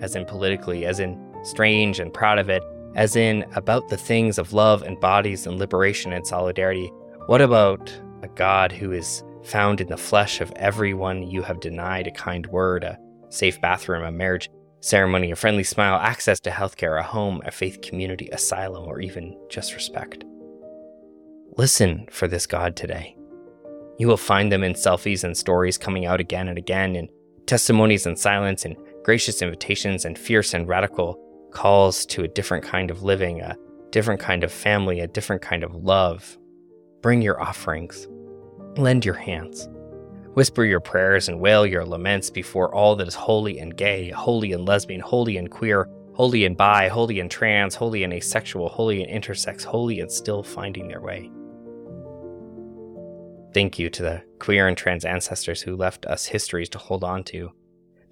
as 0.00 0.16
in 0.16 0.24
politically, 0.24 0.86
as 0.86 1.00
in 1.00 1.22
strange 1.42 2.00
and 2.00 2.10
proud 2.10 2.38
of 2.38 2.48
it, 2.48 2.62
as 2.94 3.14
in 3.14 3.44
about 3.56 3.90
the 3.90 3.98
things 3.98 4.38
of 4.38 4.54
love 4.54 4.82
and 4.82 4.98
bodies 5.00 5.46
and 5.46 5.58
liberation 5.58 6.14
and 6.14 6.26
solidarity? 6.26 6.90
What 7.26 7.42
about 7.42 7.92
a 8.22 8.28
God 8.28 8.72
who 8.72 8.90
is 8.90 9.22
found 9.42 9.82
in 9.82 9.88
the 9.88 9.98
flesh 9.98 10.40
of 10.40 10.50
everyone 10.56 11.30
you 11.30 11.42
have 11.42 11.60
denied 11.60 12.06
a 12.06 12.10
kind 12.10 12.46
word, 12.46 12.84
a 12.84 12.98
safe 13.28 13.60
bathroom, 13.60 14.02
a 14.02 14.10
marriage 14.10 14.48
ceremony, 14.84 15.30
a 15.30 15.36
friendly 15.36 15.64
smile, 15.64 15.98
access 15.98 16.38
to 16.40 16.50
healthcare, 16.50 17.00
a 17.00 17.02
home, 17.02 17.40
a 17.46 17.50
faith 17.50 17.80
community, 17.80 18.28
asylum, 18.32 18.84
or 18.84 19.00
even 19.00 19.36
just 19.48 19.74
respect. 19.74 20.24
Listen 21.56 22.06
for 22.10 22.28
this 22.28 22.46
God 22.46 22.76
today. 22.76 23.16
You 23.98 24.08
will 24.08 24.18
find 24.18 24.52
them 24.52 24.62
in 24.62 24.74
selfies 24.74 25.24
and 25.24 25.36
stories 25.36 25.78
coming 25.78 26.04
out 26.04 26.20
again 26.20 26.48
and 26.48 26.58
again, 26.58 26.96
in 26.96 27.08
testimonies 27.46 28.04
and 28.06 28.18
silence, 28.18 28.64
in 28.64 28.76
gracious 29.04 29.40
invitations 29.40 30.04
and 30.04 30.18
fierce 30.18 30.52
and 30.52 30.68
radical 30.68 31.18
calls 31.52 32.04
to 32.06 32.24
a 32.24 32.28
different 32.28 32.64
kind 32.64 32.90
of 32.90 33.02
living, 33.02 33.40
a 33.40 33.56
different 33.90 34.20
kind 34.20 34.44
of 34.44 34.52
family, 34.52 35.00
a 35.00 35.06
different 35.06 35.40
kind 35.40 35.64
of 35.64 35.74
love. 35.74 36.36
Bring 37.00 37.22
your 37.22 37.40
offerings. 37.40 38.06
Lend 38.76 39.04
your 39.04 39.14
hands. 39.14 39.68
Whisper 40.34 40.64
your 40.64 40.80
prayers 40.80 41.28
and 41.28 41.38
wail 41.38 41.64
your 41.64 41.84
laments 41.84 42.28
before 42.28 42.74
all 42.74 42.96
that 42.96 43.06
is 43.06 43.14
holy 43.14 43.60
and 43.60 43.76
gay, 43.76 44.10
holy 44.10 44.52
and 44.52 44.66
lesbian, 44.66 45.00
holy 45.00 45.36
and 45.36 45.48
queer, 45.48 45.88
holy 46.12 46.44
and 46.44 46.56
bi, 46.56 46.88
holy 46.88 47.20
and 47.20 47.30
trans, 47.30 47.76
holy 47.76 48.02
and 48.02 48.12
asexual, 48.12 48.68
holy 48.68 49.04
and 49.04 49.24
intersex, 49.24 49.62
holy 49.62 50.00
and 50.00 50.10
still 50.10 50.42
finding 50.42 50.88
their 50.88 51.00
way. 51.00 51.30
Thank 53.52 53.78
you 53.78 53.88
to 53.90 54.02
the 54.02 54.22
queer 54.40 54.66
and 54.66 54.76
trans 54.76 55.04
ancestors 55.04 55.62
who 55.62 55.76
left 55.76 56.04
us 56.06 56.26
histories 56.26 56.68
to 56.70 56.78
hold 56.78 57.04
on 57.04 57.22
to. 57.24 57.52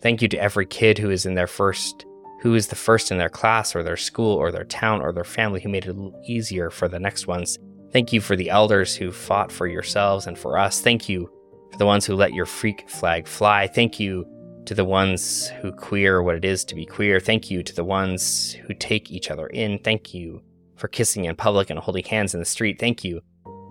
Thank 0.01 0.23
you 0.23 0.29
to 0.29 0.41
every 0.41 0.67
kid 0.67 0.99
who 0.99 1.11
is 1.11 1.27
in 1.27 1.35
their 1.35 1.49
first 1.49 2.07
who 2.41 2.55
is 2.55 2.69
the 2.69 2.77
first 2.77 3.13
in 3.13 3.19
their 3.19 3.29
class 3.29 3.75
or 3.75 3.85
their 3.85 3.97
school 3.97 4.37
or 4.37 4.51
their 4.51 4.65
town 4.65 5.01
or 5.01 5.13
their 5.13 5.23
family 5.23 5.61
who 5.61 5.69
made 5.69 5.87
it 5.87 5.97
easier 6.25 6.71
for 6.71 6.89
the 6.89 6.99
next 6.99 7.29
ones. 7.29 7.57
Thank 7.93 8.13
you 8.13 8.21
for 8.21 8.35
the 8.35 8.51
elders 8.51 8.97
who 8.97 9.13
fought 9.13 9.53
for 9.53 9.69
yourselves 9.69 10.27
and 10.27 10.37
for 10.37 10.59
us. 10.59 10.81
Thank 10.81 11.09
you 11.09 11.31
for 11.73 11.79
the 11.79 11.87
ones 11.87 12.07
who 12.07 12.15
let 12.15 12.35
your 12.35 12.47
freak 12.47 12.89
flag 12.89 13.27
fly. 13.27 13.67
Thank 13.67 13.99
you 13.99 14.27
to 14.67 14.75
the 14.75 14.85
ones 14.85 15.49
who 15.61 15.73
queer 15.73 16.23
what 16.23 16.37
it 16.37 16.45
is 16.45 16.65
to 16.67 16.75
be 16.75 16.87
queer. 16.87 17.19
Thank 17.19 17.51
you 17.51 17.63
to 17.63 17.75
the 17.75 17.85
ones 17.85 18.53
who 18.53 18.75
take 18.75 19.11
each 19.11 19.31
other 19.31 19.47
in. 19.49 19.79
Thank 19.79 20.15
you 20.15 20.43
for 20.77 20.89
kissing 20.89 21.25
in 21.25 21.35
public 21.35 21.71
and 21.71 21.79
holding 21.79 22.05
hands 22.05 22.35
in 22.35 22.41
the 22.41 22.47
street. 22.47 22.79
Thank 22.79 23.03
you 23.03 23.21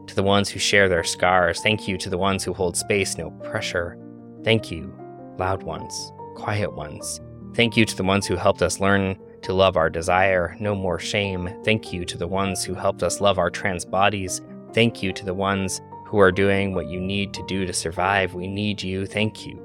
to 0.08 0.16
the 0.16 0.24
ones 0.24 0.50
who 0.50 0.60
share 0.60 0.90
their 0.90 1.04
scars. 1.04 1.62
Thank 1.62 1.88
you 1.88 1.98
to 1.98 2.10
the 2.10 2.18
ones 2.18 2.44
who 2.44 2.54
hold 2.54 2.76
space, 2.76 3.18
no 3.18 3.32
pressure. 3.44 3.98
Thank 4.44 4.72
you, 4.72 4.94
loud 5.38 5.64
ones, 5.64 6.12
quiet 6.36 6.74
ones. 6.74 7.22
Thank 7.54 7.78
you 7.78 7.86
to 7.86 7.96
the 7.96 8.04
ones 8.04 8.26
who 8.26 8.36
helped 8.36 8.62
us 8.62 8.80
learn 8.80 9.18
to 9.44 9.54
love 9.54 9.78
our 9.78 9.90
desire, 9.90 10.56
no 10.60 10.76
more 10.76 11.00
shame. 11.00 11.50
Thank 11.64 11.92
you 11.92 12.06
to 12.06 12.18
the 12.18 12.28
ones 12.28 12.64
who 12.64 12.74
helped 12.74 13.04
us 13.04 13.22
love 13.22 13.38
our 13.38 13.50
trans 13.50 13.86
bodies. 13.86 14.42
Thank 14.74 15.04
you 15.04 15.12
to 15.14 15.26
the 15.26 15.34
ones 15.34 15.82
who 16.12 16.20
are 16.20 16.32
doing 16.32 16.76
what 16.76 16.90
you 16.90 17.00
need 17.00 17.34
to 17.34 17.42
do 17.48 17.66
to 17.66 17.72
survive. 17.72 18.34
We 18.34 18.46
need 18.46 18.84
you. 18.84 19.06
Thank 19.06 19.48
you 19.48 19.58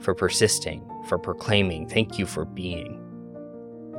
for 0.00 0.14
persisting, 0.14 0.82
for 1.06 1.18
proclaiming. 1.18 1.86
Thank 1.86 2.18
you 2.18 2.24
for 2.24 2.46
being. 2.46 2.98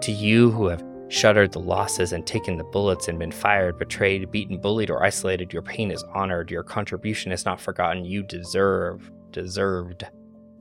To 0.02 0.12
you 0.12 0.50
who 0.50 0.66
have 0.66 0.84
shuddered 1.10 1.52
the 1.52 1.60
losses 1.60 2.12
and 2.12 2.26
taken 2.26 2.58
the 2.58 2.64
bullets 2.64 3.08
and 3.08 3.20
been 3.20 3.32
fired, 3.32 3.78
betrayed, 3.78 4.32
beaten, 4.32 4.60
bullied, 4.60 4.90
or 4.90 5.04
isolated, 5.04 5.54
your 5.54 5.62
pain 5.62 5.92
is 5.92 6.04
honored. 6.16 6.50
Your 6.50 6.64
contribution 6.64 7.32
is 7.32 7.46
not 7.46 7.62
forgotten. 7.62 8.04
You 8.04 8.24
deserve, 8.24 9.12
deserved 9.30 10.04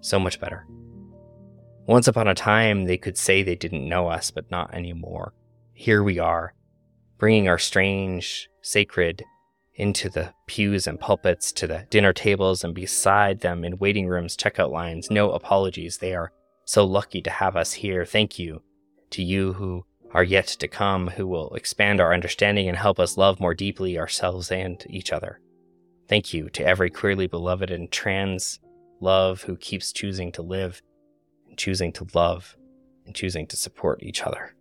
so 0.03 0.19
much 0.19 0.41
better. 0.41 0.67
Once 1.87 2.07
upon 2.07 2.29
a 2.29 2.35
time, 2.35 2.85
they 2.85 2.99
could 2.99 3.17
say 3.17 3.43
they 3.43 3.57
didn't 3.57 3.89
know 3.89 4.09
us, 4.09 4.31
but 4.31 4.51
not 4.51 4.75
anymore. 4.75 5.33
Here 5.73 6.03
we 6.03 6.19
are, 6.19 6.53
bringing 7.17 7.49
our 7.49 7.59
strange, 7.59 8.51
sacred 8.61 9.25
into 9.75 10.09
the 10.09 10.33
pews 10.47 10.87
and 10.87 11.01
pulpits, 11.01 11.53
to 11.53 11.67
the 11.67 11.87
dinner 11.91 12.13
tables, 12.13 12.65
and 12.65 12.75
beside 12.75 13.41
them 13.41 13.65
in 13.65 13.79
waiting 13.79 14.09
rooms, 14.09 14.37
checkout 14.37 14.71
lines. 14.71 15.11
No 15.11 15.33
apologies. 15.33 15.99
They 15.99 16.15
are 16.15 16.33
so 16.65 16.85
lucky 16.85 17.23
to 17.23 17.31
have 17.31 17.57
us 17.57 17.73
here. 17.73 18.05
Thank 18.05 18.39
you 18.39 18.63
to 19.11 19.23
you 19.23 19.55
who 19.55 19.85
are 20.13 20.25
yet 20.25 20.47
to 20.47 20.69
come, 20.69 21.09
who 21.09 21.27
will 21.27 21.55
expand 21.55 22.01
our 22.01 22.13
understanding 22.13 22.69
and 22.69 22.77
help 22.77 22.99
us 22.99 23.17
love 23.17 23.41
more 23.41 23.55
deeply 23.55 23.99
ourselves 23.99 24.51
and 24.51 24.85
each 24.89 25.13
other. 25.13 25.41
Thank 26.09 26.35
you 26.35 26.49
to 26.51 26.65
every 26.65 26.91
queerly 26.91 27.29
beloved 27.29 27.71
and 27.71 27.91
trans 27.91 28.59
love 29.01 29.43
who 29.43 29.57
keeps 29.57 29.93
choosing 29.93 30.33
to 30.33 30.43
live 30.43 30.83
and 31.49 31.57
choosing 31.57 31.93
to 31.93 32.07
love 32.15 32.57
and 33.07 33.15
choosing 33.15 33.47
to 33.47 33.57
support 33.57 34.03
each 34.03 34.23
other. 34.23 34.55